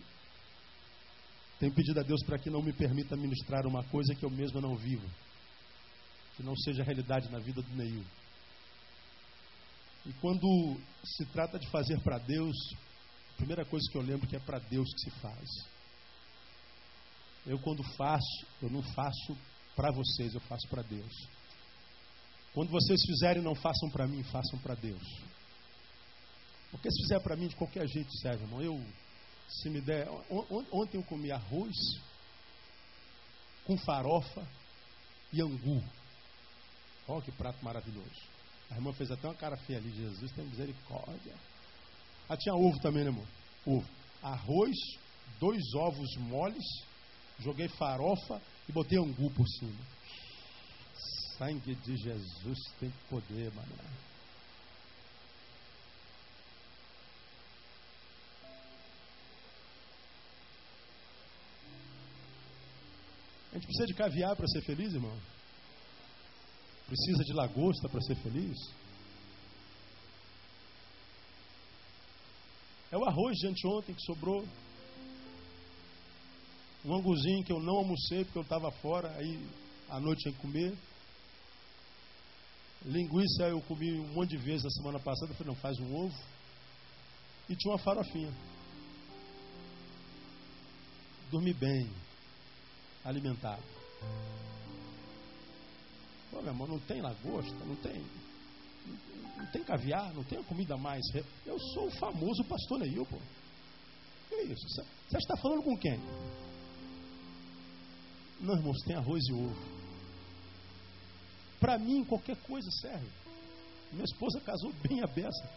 tenho 1.59 1.73
pedido 1.73 1.99
a 1.99 2.03
Deus 2.03 2.23
para 2.23 2.39
que 2.39 2.49
não 2.49 2.61
me 2.61 2.71
permita 2.71 3.17
ministrar 3.17 3.67
uma 3.67 3.83
coisa 3.83 4.15
que 4.15 4.23
eu 4.23 4.29
mesmo 4.29 4.61
não 4.61 4.75
vivo, 4.75 5.05
que 6.35 6.43
não 6.43 6.55
seja 6.55 6.83
realidade 6.83 7.29
na 7.29 7.39
vida 7.39 7.61
do 7.61 7.75
Neil. 7.75 8.03
E 10.05 10.13
quando 10.13 10.79
se 11.03 11.25
trata 11.25 11.59
de 11.59 11.69
fazer 11.69 11.99
para 12.01 12.17
Deus, 12.17 12.55
a 13.33 13.35
primeira 13.35 13.65
coisa 13.65 13.85
que 13.91 13.97
eu 13.97 14.01
lembro 14.01 14.25
é 14.25 14.29
que 14.29 14.35
é 14.37 14.39
para 14.39 14.59
Deus 14.59 14.87
que 14.93 15.01
se 15.01 15.19
faz. 15.19 15.49
Eu 17.45 17.59
quando 17.59 17.83
faço, 17.95 18.45
eu 18.61 18.69
não 18.69 18.81
faço 18.81 19.37
para 19.75 19.91
vocês, 19.91 20.33
eu 20.33 20.41
faço 20.41 20.67
para 20.69 20.81
Deus. 20.81 21.13
Quando 22.53 22.69
vocês 22.69 23.01
fizerem, 23.05 23.43
não 23.43 23.55
façam 23.55 23.89
para 23.89 24.07
mim, 24.07 24.23
façam 24.23 24.57
para 24.59 24.75
Deus. 24.75 25.03
Porque 26.71 26.89
se 26.89 27.01
fizer 27.03 27.19
para 27.21 27.35
mim, 27.35 27.47
de 27.47 27.55
qualquer 27.55 27.87
jeito 27.87 28.11
serve, 28.19 28.43
irmão. 28.43 28.61
Eu 28.61 28.81
se 29.49 29.69
me 29.69 29.81
der. 29.81 30.07
Ontem 30.71 30.97
eu 30.97 31.03
comi 31.03 31.31
arroz 31.31 31.75
com 33.65 33.77
farofa 33.77 34.47
e 35.33 35.41
angu. 35.41 35.83
Olha 37.07 37.21
que 37.21 37.31
prato 37.31 37.63
maravilhoso. 37.63 38.29
A 38.69 38.75
irmã 38.75 38.93
fez 38.93 39.11
até 39.11 39.27
uma 39.27 39.35
cara 39.35 39.57
feia 39.57 39.79
ali. 39.79 39.91
Jesus 39.91 40.31
tem 40.31 40.45
misericórdia. 40.45 41.33
Ah, 42.27 42.37
tinha 42.37 42.53
ovo 42.53 42.79
também, 42.79 43.03
né, 43.03 43.09
irmão? 43.09 43.27
Ovo. 43.65 43.89
Arroz, 44.21 44.75
dois 45.39 45.63
ovos 45.75 46.15
moles, 46.17 46.63
joguei 47.39 47.67
farofa 47.69 48.41
e 48.67 48.71
botei 48.71 48.99
angu 48.99 49.31
por 49.31 49.47
cima. 49.47 49.99
Sangue 51.37 51.73
de 51.75 51.95
Jesus 51.97 52.59
tem 52.79 52.93
poder, 53.09 53.51
mano. 53.53 53.73
Gente 63.59 63.67
precisa 63.67 63.87
de 63.87 63.93
caviar 63.93 64.35
para 64.35 64.47
ser 64.47 64.61
feliz, 64.61 64.93
irmão? 64.93 65.15
Precisa 66.87 67.23
de 67.23 67.33
lagosta 67.33 67.89
para 67.89 68.01
ser 68.01 68.15
feliz? 68.15 68.57
É 72.91 72.97
o 72.97 73.05
arroz 73.05 73.37
de 73.37 73.47
anteontem 73.47 73.93
que 73.93 74.01
sobrou. 74.01 74.43
Um 76.85 76.95
anguzinho 76.95 77.43
que 77.43 77.51
eu 77.51 77.59
não 77.59 77.75
almocei 77.75 78.23
porque 78.23 78.39
eu 78.39 78.43
estava 78.43 78.71
fora, 78.71 79.11
aí 79.17 79.45
à 79.89 79.99
noite 79.99 80.21
tinha 80.21 80.33
que 80.33 80.41
comer. 80.41 80.75
Linguiça 82.85 83.43
eu 83.43 83.61
comi 83.63 83.99
um 83.99 84.13
monte 84.13 84.29
de 84.29 84.37
vezes 84.37 84.65
a 84.65 84.69
semana 84.69 84.99
passada, 84.99 85.33
falei, 85.33 85.53
não, 85.53 85.59
faz 85.59 85.77
um 85.79 85.93
ovo. 85.93 86.17
E 87.49 87.55
tinha 87.55 87.73
uma 87.73 87.79
farofinha. 87.79 88.33
Dormi 91.29 91.53
bem, 91.53 91.91
alimentado. 93.09 93.63
Pô, 96.31 96.41
meu 96.41 96.51
irmão, 96.51 96.67
não 96.67 96.79
tem 96.79 97.01
lagosta, 97.01 97.65
não 97.65 97.75
tem. 97.77 98.05
Não 99.37 99.45
tem 99.47 99.63
caviar, 99.63 100.13
não 100.13 100.23
tem 100.23 100.43
comida 100.43 100.77
mais. 100.77 101.03
Eu 101.45 101.59
sou 101.73 101.87
o 101.87 101.91
famoso 101.91 102.43
pastor 102.43 102.79
Neil, 102.79 103.05
pô. 103.05 103.17
Que 104.29 104.35
isso? 104.43 104.67
Você 105.09 105.17
está 105.17 105.35
falando 105.37 105.63
com 105.63 105.77
quem? 105.77 105.99
Não, 108.41 108.55
irmãos, 108.55 108.77
tem 108.85 108.95
arroz 108.95 109.23
e 109.27 109.33
ovo. 109.33 109.79
Para 111.59 111.77
mim, 111.77 112.05
qualquer 112.05 112.37
coisa 112.37 112.69
serve. 112.79 113.09
Minha 113.91 114.05
esposa 114.05 114.39
casou 114.41 114.71
bem 114.87 115.03
a 115.03 115.07
beça. 115.07 115.49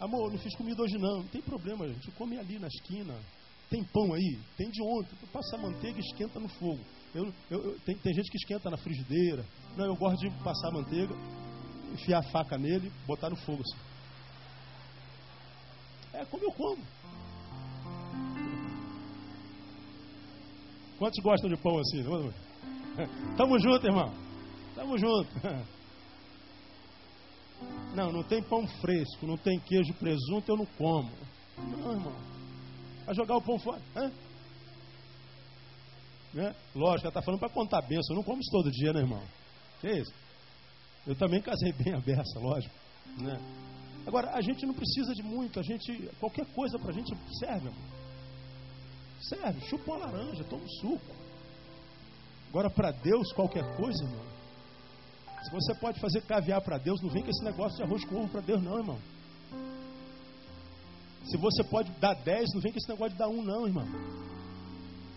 Amor, 0.00 0.32
não 0.32 0.38
fiz 0.38 0.54
comida 0.56 0.82
hoje 0.82 0.98
não. 0.98 1.18
Não 1.18 1.28
tem 1.28 1.40
problema, 1.40 1.84
a 1.84 1.88
gente 1.88 2.10
come 2.12 2.36
ali 2.36 2.58
na 2.58 2.66
esquina. 2.66 3.14
Tem 3.70 3.84
pão 3.84 4.12
aí? 4.12 4.38
Tem 4.56 4.68
de 4.68 4.82
ontem. 4.82 5.16
Passa 5.32 5.56
a 5.56 5.60
manteiga 5.60 5.96
e 5.96 6.00
esquenta 6.00 6.40
no 6.40 6.48
fogo. 6.48 6.80
Eu, 7.14 7.32
eu, 7.48 7.64
eu, 7.64 7.80
tem, 7.80 7.96
tem, 7.96 8.12
gente 8.12 8.28
que 8.28 8.36
esquenta 8.36 8.68
na 8.68 8.76
frigideira. 8.76 9.46
Não, 9.76 9.86
eu 9.86 9.94
gosto 9.94 10.18
de 10.18 10.30
passar 10.42 10.72
manteiga, 10.72 11.14
enfiar 11.92 12.18
a 12.18 12.30
faca 12.30 12.58
nele, 12.58 12.92
botar 13.06 13.30
no 13.30 13.36
fogo 13.36 13.62
assim. 13.62 13.78
É 16.14 16.24
como 16.24 16.44
eu 16.44 16.52
como. 16.52 16.82
Quantos 20.98 21.22
gostam 21.22 21.48
de 21.48 21.56
pão 21.56 21.78
assim? 21.78 22.02
Tamo 23.38 23.58
junto, 23.60 23.86
irmão. 23.86 24.12
Tamo 24.74 24.98
junto. 24.98 25.30
Não, 27.94 28.10
não 28.10 28.22
tem 28.22 28.42
pão 28.42 28.66
fresco, 28.66 29.26
não 29.26 29.36
tem 29.36 29.58
queijo, 29.60 29.92
presunto, 29.94 30.50
eu 30.50 30.56
não 30.56 30.64
como. 30.64 31.10
Não, 31.58 31.92
irmão. 31.92 32.39
Vai 33.04 33.14
jogar 33.14 33.36
o 33.36 33.42
pão 33.42 33.58
fora. 33.58 33.80
Hã? 33.96 34.10
Né? 36.32 36.54
Lógico, 36.74 37.06
ela 37.06 37.10
está 37.10 37.22
falando 37.22 37.40
para 37.40 37.48
contar 37.48 37.82
benção. 37.82 38.14
Eu 38.14 38.16
não 38.16 38.22
como 38.22 38.40
isso 38.40 38.50
todo 38.50 38.70
dia, 38.70 38.92
né, 38.92 39.00
irmão? 39.00 39.22
Que 39.80 39.88
é 39.88 39.98
isso? 39.98 40.12
Eu 41.06 41.14
também 41.16 41.40
casei 41.40 41.72
bem 41.72 41.94
a 41.94 42.00
beça, 42.00 42.38
lógico. 42.38 42.74
Né? 43.18 43.38
Agora, 44.06 44.30
a 44.34 44.40
gente 44.40 44.64
não 44.64 44.74
precisa 44.74 45.14
de 45.14 45.22
muito. 45.22 45.58
A 45.58 45.62
gente, 45.62 46.08
qualquer 46.20 46.46
coisa 46.54 46.78
para 46.78 46.90
a 46.90 46.94
gente 46.94 47.12
serve, 47.38 47.66
irmão. 47.66 47.84
Serve, 49.20 49.60
chupa 49.66 49.92
uma 49.92 50.06
laranja, 50.06 50.44
toma 50.44 50.62
um 50.62 50.68
suco. 50.80 51.16
Agora, 52.48 52.70
para 52.70 52.90
Deus, 52.90 53.32
qualquer 53.32 53.64
coisa, 53.76 54.04
irmão. 54.04 54.24
Se 55.42 55.50
você 55.50 55.74
pode 55.74 56.00
fazer 56.00 56.22
caviar 56.22 56.60
para 56.62 56.78
Deus, 56.78 57.00
não 57.00 57.10
vem 57.10 57.22
com 57.22 57.30
esse 57.30 57.44
negócio 57.44 57.76
de 57.76 57.82
arroz 57.82 58.04
com 58.04 58.16
ovo 58.16 58.28
para 58.28 58.40
Deus, 58.40 58.62
não, 58.62 58.78
irmão. 58.78 58.98
Se 61.24 61.36
você 61.36 61.62
pode 61.64 61.90
dar 62.00 62.14
dez, 62.14 62.52
não 62.54 62.60
vem 62.60 62.72
com 62.72 62.78
esse 62.78 62.88
negócio 62.88 63.12
de 63.12 63.18
dar 63.18 63.28
um, 63.28 63.42
não, 63.42 63.66
irmão. 63.66 63.86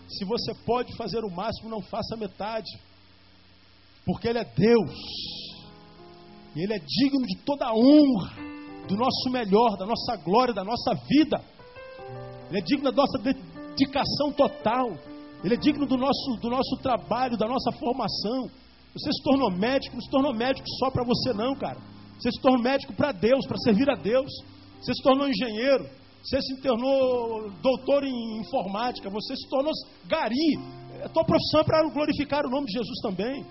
Se 0.08 0.24
você 0.24 0.54
pode 0.64 0.94
fazer 0.96 1.24
o 1.24 1.30
máximo, 1.30 1.70
não 1.70 1.80
faça 1.82 2.16
metade. 2.16 2.70
Porque 4.04 4.28
Ele 4.28 4.38
é 4.38 4.44
Deus. 4.44 4.94
E 6.54 6.62
Ele 6.62 6.74
é 6.74 6.78
digno 6.78 7.26
de 7.26 7.36
toda 7.44 7.66
a 7.66 7.74
honra, 7.74 8.34
do 8.86 8.96
nosso 8.96 9.30
melhor, 9.30 9.76
da 9.78 9.86
nossa 9.86 10.16
glória, 10.16 10.54
da 10.54 10.62
nossa 10.62 10.94
vida. 11.08 11.42
Ele 12.48 12.58
é 12.58 12.62
digno 12.62 12.92
da 12.92 12.96
nossa 12.96 13.18
dedicação 13.18 14.32
total. 14.36 14.90
Ele 15.42 15.54
é 15.54 15.56
digno 15.56 15.86
do 15.86 15.96
nosso, 15.96 16.36
do 16.40 16.48
nosso 16.48 16.76
trabalho, 16.82 17.36
da 17.36 17.48
nossa 17.48 17.72
formação. 17.72 18.50
Você 18.94 19.12
se 19.12 19.22
tornou 19.22 19.50
médico, 19.50 19.96
não 19.96 20.02
se 20.02 20.10
tornou 20.10 20.34
médico 20.34 20.66
só 20.78 20.90
para 20.90 21.04
você, 21.04 21.32
não, 21.32 21.54
cara. 21.56 21.78
Você 22.18 22.30
se 22.30 22.40
tornou 22.40 22.62
médico 22.62 22.92
para 22.92 23.10
Deus, 23.10 23.44
para 23.46 23.58
servir 23.58 23.90
a 23.90 23.94
Deus. 23.94 24.30
Você 24.80 24.94
se 24.94 25.02
tornou 25.02 25.28
engenheiro. 25.28 25.88
Você 26.22 26.40
se 26.40 26.60
tornou 26.62 27.50
doutor 27.60 28.04
em 28.04 28.40
informática. 28.40 29.10
Você 29.10 29.36
se 29.36 29.48
tornou 29.48 29.72
gari. 30.06 30.58
A 31.04 31.08
tua 31.08 31.24
profissão 31.24 31.60
é 31.60 31.64
para 31.64 31.88
glorificar 31.90 32.46
o 32.46 32.50
nome 32.50 32.66
de 32.66 32.72
Jesus 32.72 33.00
também. 33.02 33.44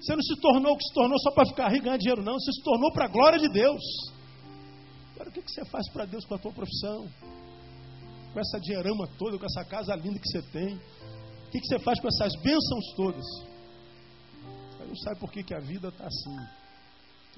Você 0.00 0.16
não 0.16 0.22
se 0.22 0.40
tornou 0.40 0.72
o 0.72 0.76
que 0.76 0.84
se 0.84 0.94
tornou 0.94 1.18
só 1.20 1.30
para 1.30 1.46
ficar 1.46 1.68
rico 1.68 1.82
e 1.82 1.84
ganhar 1.84 1.96
dinheiro, 1.96 2.24
não. 2.24 2.34
Você 2.34 2.52
se 2.52 2.62
tornou 2.62 2.92
para 2.92 3.04
a 3.04 3.08
glória 3.08 3.38
de 3.38 3.48
Deus. 3.48 3.82
Agora, 5.14 5.28
o 5.28 5.32
que 5.32 5.42
você 5.46 5.64
faz 5.66 5.88
para 5.92 6.06
Deus 6.06 6.24
com 6.24 6.34
a 6.34 6.38
tua 6.38 6.52
profissão? 6.52 7.08
com 8.32 8.40
essa 8.40 8.58
diarama 8.58 9.06
toda, 9.18 9.38
com 9.38 9.44
essa 9.44 9.64
casa 9.64 9.94
linda 9.94 10.18
que 10.18 10.28
você 10.28 10.42
tem? 10.50 10.74
O 10.74 11.50
que, 11.50 11.60
você 11.60 11.78
faz 11.80 12.00
com 12.00 12.08
essas 12.08 12.34
bênçãos 12.42 12.94
todas? 12.96 13.24
Aí 14.80 14.88
não 14.88 14.96
sabe 14.96 15.20
por 15.20 15.30
que, 15.30 15.44
que 15.44 15.54
a 15.54 15.60
vida 15.60 15.88
está 15.88 16.06
assim. 16.06 16.61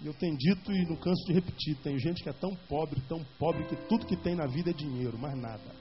E 0.03 0.07
eu 0.07 0.15
tenho 0.15 0.37
dito 0.37 0.73
e 0.73 0.85
não 0.87 0.97
canso 0.97 1.25
de 1.27 1.33
repetir: 1.33 1.77
tem 1.83 1.99
gente 1.99 2.23
que 2.23 2.29
é 2.29 2.33
tão 2.33 2.55
pobre, 2.69 3.01
tão 3.09 3.25
pobre, 3.39 3.67
que 3.67 3.77
tudo 3.89 4.07
que 4.07 4.17
tem 4.17 4.35
na 4.35 4.47
vida 4.47 4.71
é 4.71 4.73
dinheiro, 4.73 5.19
mais 5.19 5.37
nada. 5.37 5.75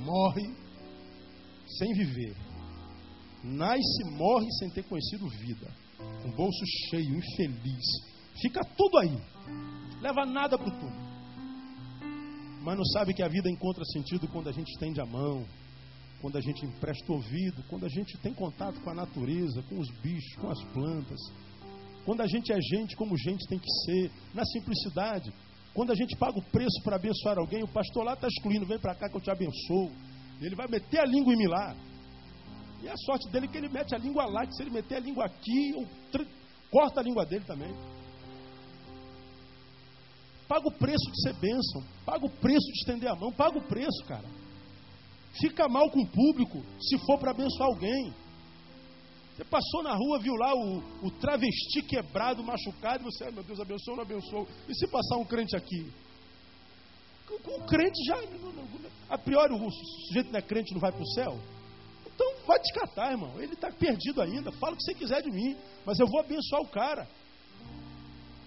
Morre 0.00 0.54
sem 1.78 1.92
viver. 1.94 2.36
Nasce 3.42 4.02
e 4.02 4.10
morre 4.16 4.50
sem 4.58 4.70
ter 4.70 4.84
conhecido 4.84 5.28
vida. 5.28 5.70
Um 6.24 6.30
bolso 6.32 6.64
cheio, 6.90 7.16
infeliz. 7.16 7.84
Fica 8.40 8.60
tudo 8.76 8.98
aí. 8.98 9.16
Leva 10.00 10.24
nada 10.24 10.56
para 10.56 10.68
o 10.68 10.80
túmulo 10.80 11.04
mas 12.64 12.78
não 12.78 12.84
sabe 12.86 13.12
que 13.12 13.22
a 13.22 13.28
vida 13.28 13.50
encontra 13.50 13.84
sentido 13.84 14.26
quando 14.26 14.48
a 14.48 14.52
gente 14.52 14.70
estende 14.72 14.98
a 14.98 15.04
mão, 15.04 15.46
quando 16.22 16.38
a 16.38 16.40
gente 16.40 16.64
empresta 16.64 17.12
ouvido, 17.12 17.62
quando 17.68 17.84
a 17.84 17.88
gente 17.90 18.16
tem 18.18 18.32
contato 18.32 18.80
com 18.80 18.90
a 18.90 18.94
natureza, 18.94 19.62
com 19.64 19.78
os 19.78 19.90
bichos, 20.00 20.34
com 20.36 20.48
as 20.48 20.64
plantas, 20.72 21.20
quando 22.04 22.20
a 22.20 22.26
gente 22.26 22.52
é 22.52 22.60
gente 22.60 22.96
como 22.96 23.16
gente 23.16 23.46
tem 23.48 23.58
que 23.58 23.70
ser, 23.84 24.10
na 24.34 24.44
simplicidade. 24.44 25.32
Quando 25.72 25.90
a 25.90 25.94
gente 25.94 26.16
paga 26.16 26.38
o 26.38 26.50
preço 26.50 26.80
para 26.84 26.96
abençoar 26.96 27.38
alguém, 27.38 27.62
o 27.62 27.68
pastor 27.68 28.04
lá 28.04 28.14
está 28.14 28.28
excluindo, 28.28 28.66
vem 28.66 28.78
para 28.78 28.94
cá 28.94 29.08
que 29.08 29.16
eu 29.16 29.20
te 29.20 29.30
abençoo. 29.30 29.90
Ele 30.40 30.54
vai 30.54 30.68
meter 30.68 31.00
a 31.00 31.04
língua 31.04 31.32
em 31.32 31.36
mim 31.36 31.46
lá. 31.46 31.74
E 32.82 32.88
a 32.88 32.96
sorte 32.96 33.28
dele 33.30 33.46
é 33.46 33.48
que 33.48 33.58
ele 33.58 33.68
mete 33.68 33.94
a 33.94 33.98
língua 33.98 34.26
lá, 34.26 34.46
que 34.46 34.54
se 34.54 34.62
ele 34.62 34.70
meter 34.70 34.96
a 34.96 35.00
língua 35.00 35.24
aqui, 35.24 35.70
eu 35.70 35.88
corta 36.70 37.00
a 37.00 37.02
língua 37.02 37.24
dele 37.24 37.44
também. 37.44 37.74
Paga 40.46 40.68
o 40.68 40.78
preço 40.78 41.10
de 41.10 41.22
ser 41.22 41.34
bênção. 41.40 41.82
Paga 42.04 42.26
o 42.26 42.30
preço 42.30 42.66
de 42.66 42.78
estender 42.80 43.10
a 43.10 43.16
mão. 43.16 43.32
Paga 43.32 43.58
o 43.58 43.66
preço, 43.66 44.04
cara. 44.06 44.28
Fica 45.40 45.68
mal 45.68 45.90
com 45.90 46.02
o 46.02 46.06
público 46.06 46.62
se 46.80 46.98
for 46.98 47.18
para 47.18 47.30
abençoar 47.30 47.68
alguém. 47.68 48.12
Você 49.34 49.44
passou 49.44 49.82
na 49.82 49.94
rua, 49.94 50.20
viu 50.20 50.34
lá 50.34 50.54
o, 50.54 51.06
o 51.06 51.10
travesti 51.10 51.82
quebrado, 51.82 52.42
machucado, 52.44 53.02
e 53.02 53.04
você, 53.04 53.30
meu 53.30 53.42
Deus, 53.42 53.58
abençoa 53.58 53.92
ou 53.92 53.96
não 53.96 54.04
abençoa? 54.04 54.46
E 54.68 54.74
se 54.74 54.86
passar 54.86 55.16
um 55.16 55.24
crente 55.24 55.56
aqui? 55.56 55.90
O, 57.28 57.56
o 57.56 57.64
crente 57.66 57.98
já, 58.06 58.16
a 59.08 59.18
priori, 59.18 59.52
o 59.52 59.70
sujeito 60.06 60.30
não 60.30 60.38
é 60.38 60.42
crente, 60.42 60.72
não 60.72 60.80
vai 60.80 60.92
para 60.92 61.02
o 61.02 61.12
céu? 61.14 61.38
Então 62.06 62.46
vai 62.46 62.58
descartar, 62.60 63.10
irmão. 63.10 63.40
Ele 63.40 63.54
está 63.54 63.70
perdido 63.72 64.22
ainda. 64.22 64.52
Fala 64.52 64.74
o 64.74 64.76
que 64.76 64.84
você 64.84 64.94
quiser 64.94 65.20
de 65.20 65.30
mim, 65.30 65.56
mas 65.84 65.98
eu 65.98 66.06
vou 66.06 66.20
abençoar 66.20 66.62
o 66.62 66.68
cara. 66.68 67.08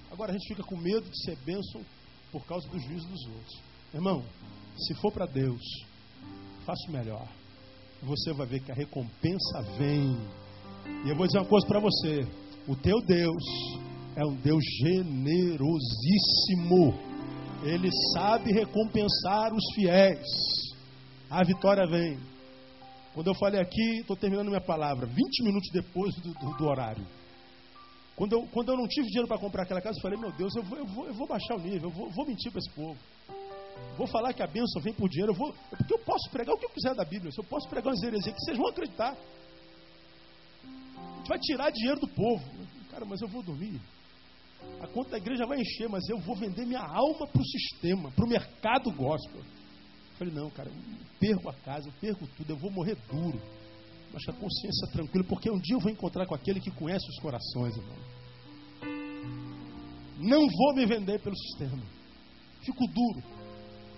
Agora 0.09 0.31
a 0.31 0.33
gente 0.33 0.47
fica 0.47 0.63
com 0.63 0.77
medo 0.77 1.09
de 1.09 1.23
ser 1.25 1.35
bênção 1.43 1.83
por 2.31 2.45
causa 2.45 2.67
do 2.69 2.79
juízo 2.79 3.07
dos 3.07 3.25
outros. 3.27 3.61
Irmão, 3.93 4.23
se 4.77 4.93
for 4.95 5.11
para 5.11 5.25
Deus, 5.25 5.61
faça 6.65 6.81
o 6.87 6.91
melhor. 6.91 7.27
Você 8.01 8.31
vai 8.33 8.47
ver 8.47 8.61
que 8.61 8.71
a 8.71 8.75
recompensa 8.75 9.61
vem. 9.77 10.17
E 11.05 11.09
eu 11.09 11.15
vou 11.15 11.25
dizer 11.25 11.39
uma 11.39 11.47
coisa 11.47 11.65
para 11.67 11.79
você: 11.79 12.27
o 12.67 12.75
teu 12.75 12.99
Deus 13.05 13.43
é 14.15 14.25
um 14.25 14.35
Deus 14.35 14.63
generosíssimo. 14.83 16.93
Ele 17.63 17.89
sabe 18.13 18.51
recompensar 18.51 19.53
os 19.53 19.63
fiéis. 19.73 20.27
A 21.29 21.43
vitória 21.43 21.85
vem. 21.87 22.17
Quando 23.13 23.27
eu 23.27 23.35
falei 23.35 23.59
aqui, 23.59 23.99
estou 23.99 24.15
terminando 24.15 24.47
minha 24.47 24.61
palavra, 24.61 25.07
20 25.07 25.43
minutos 25.43 25.69
depois 25.71 26.15
do, 26.15 26.33
do, 26.33 26.57
do 26.57 26.65
horário. 26.65 27.05
Quando 28.15 28.33
eu, 28.33 28.47
quando 28.51 28.69
eu 28.69 28.77
não 28.77 28.87
tive 28.87 29.07
dinheiro 29.07 29.27
para 29.27 29.37
comprar 29.37 29.63
aquela 29.63 29.81
casa, 29.81 29.97
eu 29.97 30.01
falei, 30.01 30.19
meu 30.19 30.31
Deus, 30.31 30.55
eu 30.55 30.63
vou, 30.63 30.77
eu 30.77 30.85
vou, 30.87 31.07
eu 31.07 31.13
vou 31.13 31.27
baixar 31.27 31.55
o 31.55 31.59
nível, 31.59 31.89
eu 31.89 31.95
vou, 31.95 32.09
vou 32.09 32.25
mentir 32.25 32.51
para 32.51 32.59
esse 32.59 32.69
povo. 32.71 32.97
Vou 33.95 34.07
falar 34.07 34.33
que 34.33 34.41
a 34.41 34.47
bênção 34.47 34.81
vem 34.81 34.93
por 34.93 35.07
dinheiro, 35.07 35.33
eu 35.33 35.35
vou, 35.35 35.53
porque 35.69 35.93
eu 35.93 35.99
posso 35.99 36.29
pregar 36.31 36.55
o 36.55 36.57
que 36.57 36.65
eu 36.65 36.69
quiser 36.69 36.95
da 36.95 37.05
Bíblia, 37.05 37.31
eu 37.35 37.43
posso 37.43 37.69
pregar 37.69 37.91
umas 37.91 38.01
heresias 38.01 38.33
que 38.33 38.41
vocês 38.41 38.57
vão 38.57 38.69
acreditar. 38.69 39.15
Gente 41.27 41.29
vai 41.29 41.39
tirar 41.39 41.71
dinheiro 41.71 41.99
do 41.99 42.07
povo. 42.07 42.43
Cara, 42.89 43.05
mas 43.05 43.21
eu 43.21 43.27
vou 43.27 43.43
dormir. 43.43 43.79
A 44.81 44.87
conta 44.87 45.11
da 45.11 45.17
igreja 45.17 45.45
vai 45.45 45.59
encher, 45.59 45.89
mas 45.89 46.07
eu 46.07 46.17
vou 46.19 46.35
vender 46.35 46.65
minha 46.65 46.81
alma 46.81 47.27
para 47.27 47.41
o 47.41 47.45
sistema, 47.45 48.11
para 48.11 48.25
o 48.25 48.29
mercado 48.29 48.91
gospel. 48.91 49.41
Falei, 50.17 50.33
não, 50.33 50.49
cara, 50.49 50.71
perco 51.19 51.49
a 51.49 51.53
casa, 51.53 51.89
eu 51.89 51.93
perco 51.99 52.27
tudo, 52.35 52.51
eu 52.51 52.57
vou 52.57 52.71
morrer 52.71 52.97
duro 53.11 53.39
mas 54.13 54.25
com 54.25 54.31
a 54.31 54.35
consciência 54.35 54.87
tranquila, 54.91 55.25
porque 55.27 55.49
um 55.51 55.59
dia 55.59 55.75
eu 55.75 55.79
vou 55.79 55.91
encontrar 55.91 56.25
com 56.25 56.33
aquele 56.33 56.59
que 56.59 56.71
conhece 56.71 57.05
os 57.09 57.19
corações, 57.19 57.75
irmão. 57.75 57.97
Não 60.19 60.47
vou 60.47 60.73
me 60.73 60.85
vender 60.85 61.21
pelo 61.21 61.35
sistema. 61.35 61.83
Fico 62.61 62.87
duro. 62.87 63.23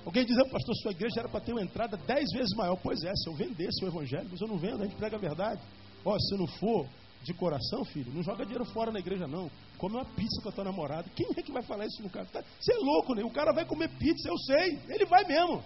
Alguém 0.05 0.25
diz, 0.25 0.35
pastor, 0.51 0.75
sua 0.77 0.91
igreja 0.91 1.19
era 1.19 1.29
para 1.29 1.41
ter 1.41 1.51
uma 1.51 1.61
entrada 1.61 1.95
dez 1.95 2.25
vezes 2.33 2.55
maior. 2.55 2.75
Pois 2.81 3.01
é, 3.03 3.13
se 3.15 3.29
eu 3.29 3.33
vendesse 3.33 3.83
o 3.83 3.87
evangelho, 3.87 4.27
mas 4.29 4.41
eu 4.41 4.47
não 4.47 4.57
vendo, 4.57 4.81
a 4.81 4.85
gente 4.85 4.95
prega 4.95 5.15
a 5.15 5.19
verdade. 5.19 5.61
Ó, 6.03 6.17
se 6.17 6.37
não 6.37 6.47
for 6.47 6.87
de 7.23 7.33
coração, 7.33 7.83
filho, 7.85 8.13
não 8.13 8.23
joga 8.23 8.45
dinheiro 8.45 8.65
fora 8.65 8.91
na 8.91 8.99
igreja, 8.99 9.27
não. 9.27 9.51
Come 9.77 9.95
uma 9.95 10.05
pizza 10.05 10.41
com 10.41 10.49
a 10.49 10.51
tua 10.51 10.63
namorada. 10.63 11.09
Quem 11.15 11.27
é 11.35 11.41
que 11.41 11.51
vai 11.51 11.61
falar 11.63 11.85
isso 11.85 12.01
no 12.01 12.09
cara? 12.09 12.25
Tá, 12.27 12.43
você 12.59 12.73
é 12.73 12.77
louco, 12.77 13.13
né? 13.13 13.23
O 13.23 13.31
cara 13.31 13.51
vai 13.51 13.65
comer 13.65 13.89
pizza, 13.97 14.29
eu 14.29 14.37
sei. 14.37 14.79
Ele 14.89 15.05
vai 15.05 15.25
mesmo. 15.25 15.63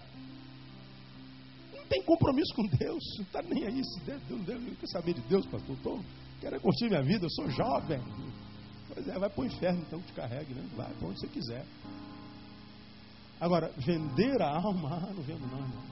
Não 1.74 1.86
tem 1.86 2.02
compromisso 2.04 2.54
com 2.56 2.66
Deus. 2.66 3.04
Não 3.18 3.26
está 3.26 3.42
nem 3.44 3.66
aí. 3.66 3.84
Se 3.84 4.00
Deus, 4.02 4.22
Deus, 4.24 4.42
Deus, 4.42 4.64
não 4.64 4.76
quer 4.76 4.88
saber 4.88 5.14
de 5.14 5.22
Deus, 5.22 5.46
pastor. 5.46 5.78
Tô, 5.84 6.00
quero 6.42 6.60
curtir 6.60 6.90
minha 6.90 7.04
vida, 7.04 7.26
eu 7.26 7.30
sou 7.30 7.50
jovem. 7.50 8.02
Pois 8.94 9.08
é, 9.08 9.20
vai 9.20 9.30
para 9.30 9.42
o 9.42 9.46
inferno, 9.46 9.82
então 9.82 10.02
te 10.02 10.14
carregue, 10.14 10.54
né? 10.54 10.68
Vai 10.76 10.94
para 10.94 11.08
onde 11.08 11.20
você 11.20 11.28
quiser. 11.28 11.66
Agora, 13.40 13.72
vender 13.78 14.42
a 14.42 14.56
alma, 14.58 14.98
ah, 14.98 15.12
não 15.14 15.24
vendo 15.24 15.46
não, 15.48 15.60
irmão. 15.60 15.84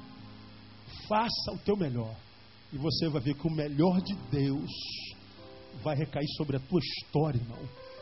Faça 1.07 1.51
o 1.53 1.57
teu 1.59 1.75
melhor. 1.77 2.15
E 2.73 2.77
você 2.77 3.09
vai 3.09 3.21
ver 3.21 3.35
que 3.35 3.47
o 3.47 3.51
melhor 3.51 4.01
de 4.01 4.15
Deus 4.29 4.71
vai 5.83 5.95
recair 5.95 6.27
sobre 6.37 6.57
a 6.57 6.59
tua 6.59 6.79
história, 6.79 7.37
irmão. 7.37 7.59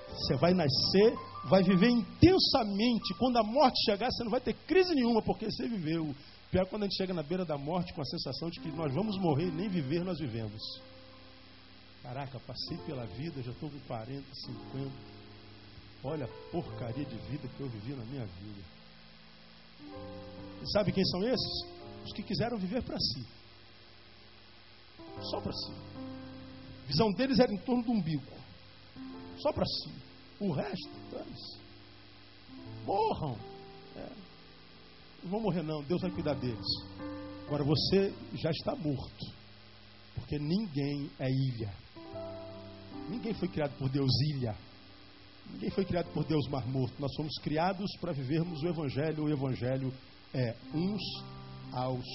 Você 0.10 0.36
vai 0.38 0.54
nascer, 0.54 1.14
vai 1.46 1.64
viver 1.64 1.90
intensamente. 1.90 3.14
Quando 3.18 3.38
a 3.38 3.44
morte 3.44 3.78
chegar, 3.86 4.10
você 4.12 4.24
não 4.24 4.32
vai 4.32 4.42
ter 4.42 4.54
crise 4.66 4.94
nenhuma, 4.94 5.22
porque 5.22 5.46
você 5.50 5.68
viveu. 5.68 6.14
Pior 6.52 6.66
quando 6.66 6.84
a 6.84 6.86
gente 6.86 6.98
chega 6.98 7.14
na 7.14 7.22
beira 7.22 7.46
da 7.46 7.58
morte 7.58 7.94
com 7.94 8.02
a 8.02 8.06
sensação 8.06 8.50
de 8.50 8.60
que 8.60 8.72
nós 8.72 8.94
vamos 8.94 9.18
morrer 9.20 9.48
e 9.48 9.52
nem 9.52 9.70
viver 9.70 10.04
nós 10.04 10.18
vivemos. 10.20 10.62
Caraca, 12.02 12.40
passei 12.40 12.78
pela 12.86 13.06
vida, 13.06 13.42
já 13.44 13.52
estou 13.52 13.70
com 13.70 13.80
40, 13.82 14.24
50. 14.34 14.92
Olha 16.04 16.26
a 16.26 16.52
porcaria 16.52 17.06
de 17.06 17.18
vida 17.30 17.48
que 17.48 17.60
eu 17.60 17.70
vivi 17.70 17.94
na 17.94 18.06
minha 18.06 18.26
vida. 18.26 18.62
E 20.62 20.72
sabe 20.72 20.92
quem 20.92 21.06
são 21.06 21.24
esses? 21.24 21.80
Os 22.06 22.14
que 22.14 22.24
quiseram 22.24 22.58
viver 22.58 22.82
para 22.84 22.98
si. 22.98 23.26
Só 25.22 25.42
para 25.42 25.52
si. 25.52 25.99
Visão 26.90 27.12
deles 27.12 27.38
era 27.38 27.54
em 27.54 27.58
torno 27.60 27.84
do 27.84 27.92
umbigo. 27.92 28.34
Só 29.38 29.54
para 29.54 29.64
si. 29.64 29.94
O 30.40 30.52
resto, 30.52 30.90
dane-se. 31.12 31.60
Morram. 32.84 33.38
É. 33.96 34.10
Não 35.22 35.30
vão 35.30 35.42
morrer, 35.42 35.62
não. 35.62 35.84
Deus 35.84 36.02
vai 36.02 36.10
cuidar 36.10 36.34
deles. 36.34 36.66
Agora 37.46 37.64
você 37.64 38.12
já 38.34 38.50
está 38.50 38.76
morto. 38.76 39.26
Porque 40.16 40.40
ninguém 40.40 41.12
é 41.20 41.30
ilha. 41.30 41.72
Ninguém 43.08 43.36
foi 43.36 43.48
criado 43.50 43.78
por 43.78 43.88
Deus 43.90 44.10
ilha. 44.34 44.56
Ninguém 45.52 45.70
foi 45.70 45.86
criado 45.86 46.12
por 46.12 46.26
Deus 46.26 46.48
mar 46.48 46.68
morto. 46.68 47.00
Nós 47.00 47.14
somos 47.14 47.38
criados 47.44 47.92
para 48.02 48.14
vivermos 48.14 48.64
o 48.64 48.68
Evangelho. 48.68 49.26
O 49.26 49.30
Evangelho 49.30 49.94
é 50.34 50.56
uns 50.74 51.02
aos 51.72 52.06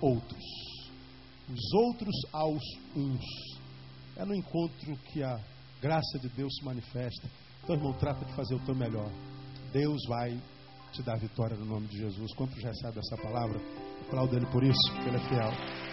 outros. 0.00 0.44
Os 1.48 1.72
outros 1.74 2.14
aos 2.32 2.62
uns. 2.94 3.55
É 4.16 4.24
no 4.24 4.34
encontro 4.34 4.96
que 5.12 5.22
a 5.22 5.38
graça 5.80 6.18
de 6.20 6.28
Deus 6.30 6.54
se 6.56 6.64
manifesta. 6.64 7.28
Então, 7.62 7.76
irmão, 7.76 7.92
trata 7.94 8.24
de 8.24 8.34
fazer 8.34 8.54
o 8.54 8.64
teu 8.64 8.74
melhor. 8.74 9.10
Deus 9.72 10.00
vai 10.08 10.40
te 10.92 11.02
dar 11.02 11.18
vitória 11.18 11.56
no 11.56 11.66
nome 11.66 11.86
de 11.88 11.98
Jesus. 11.98 12.32
Quantos 12.34 12.56
recebem 12.62 12.98
essa 12.98 13.22
palavra? 13.22 13.60
Aplauda 14.06 14.36
ele 14.36 14.46
por 14.46 14.62
isso, 14.64 14.92
porque 14.94 15.08
ele 15.08 15.16
é 15.16 15.28
fiel. 15.28 15.85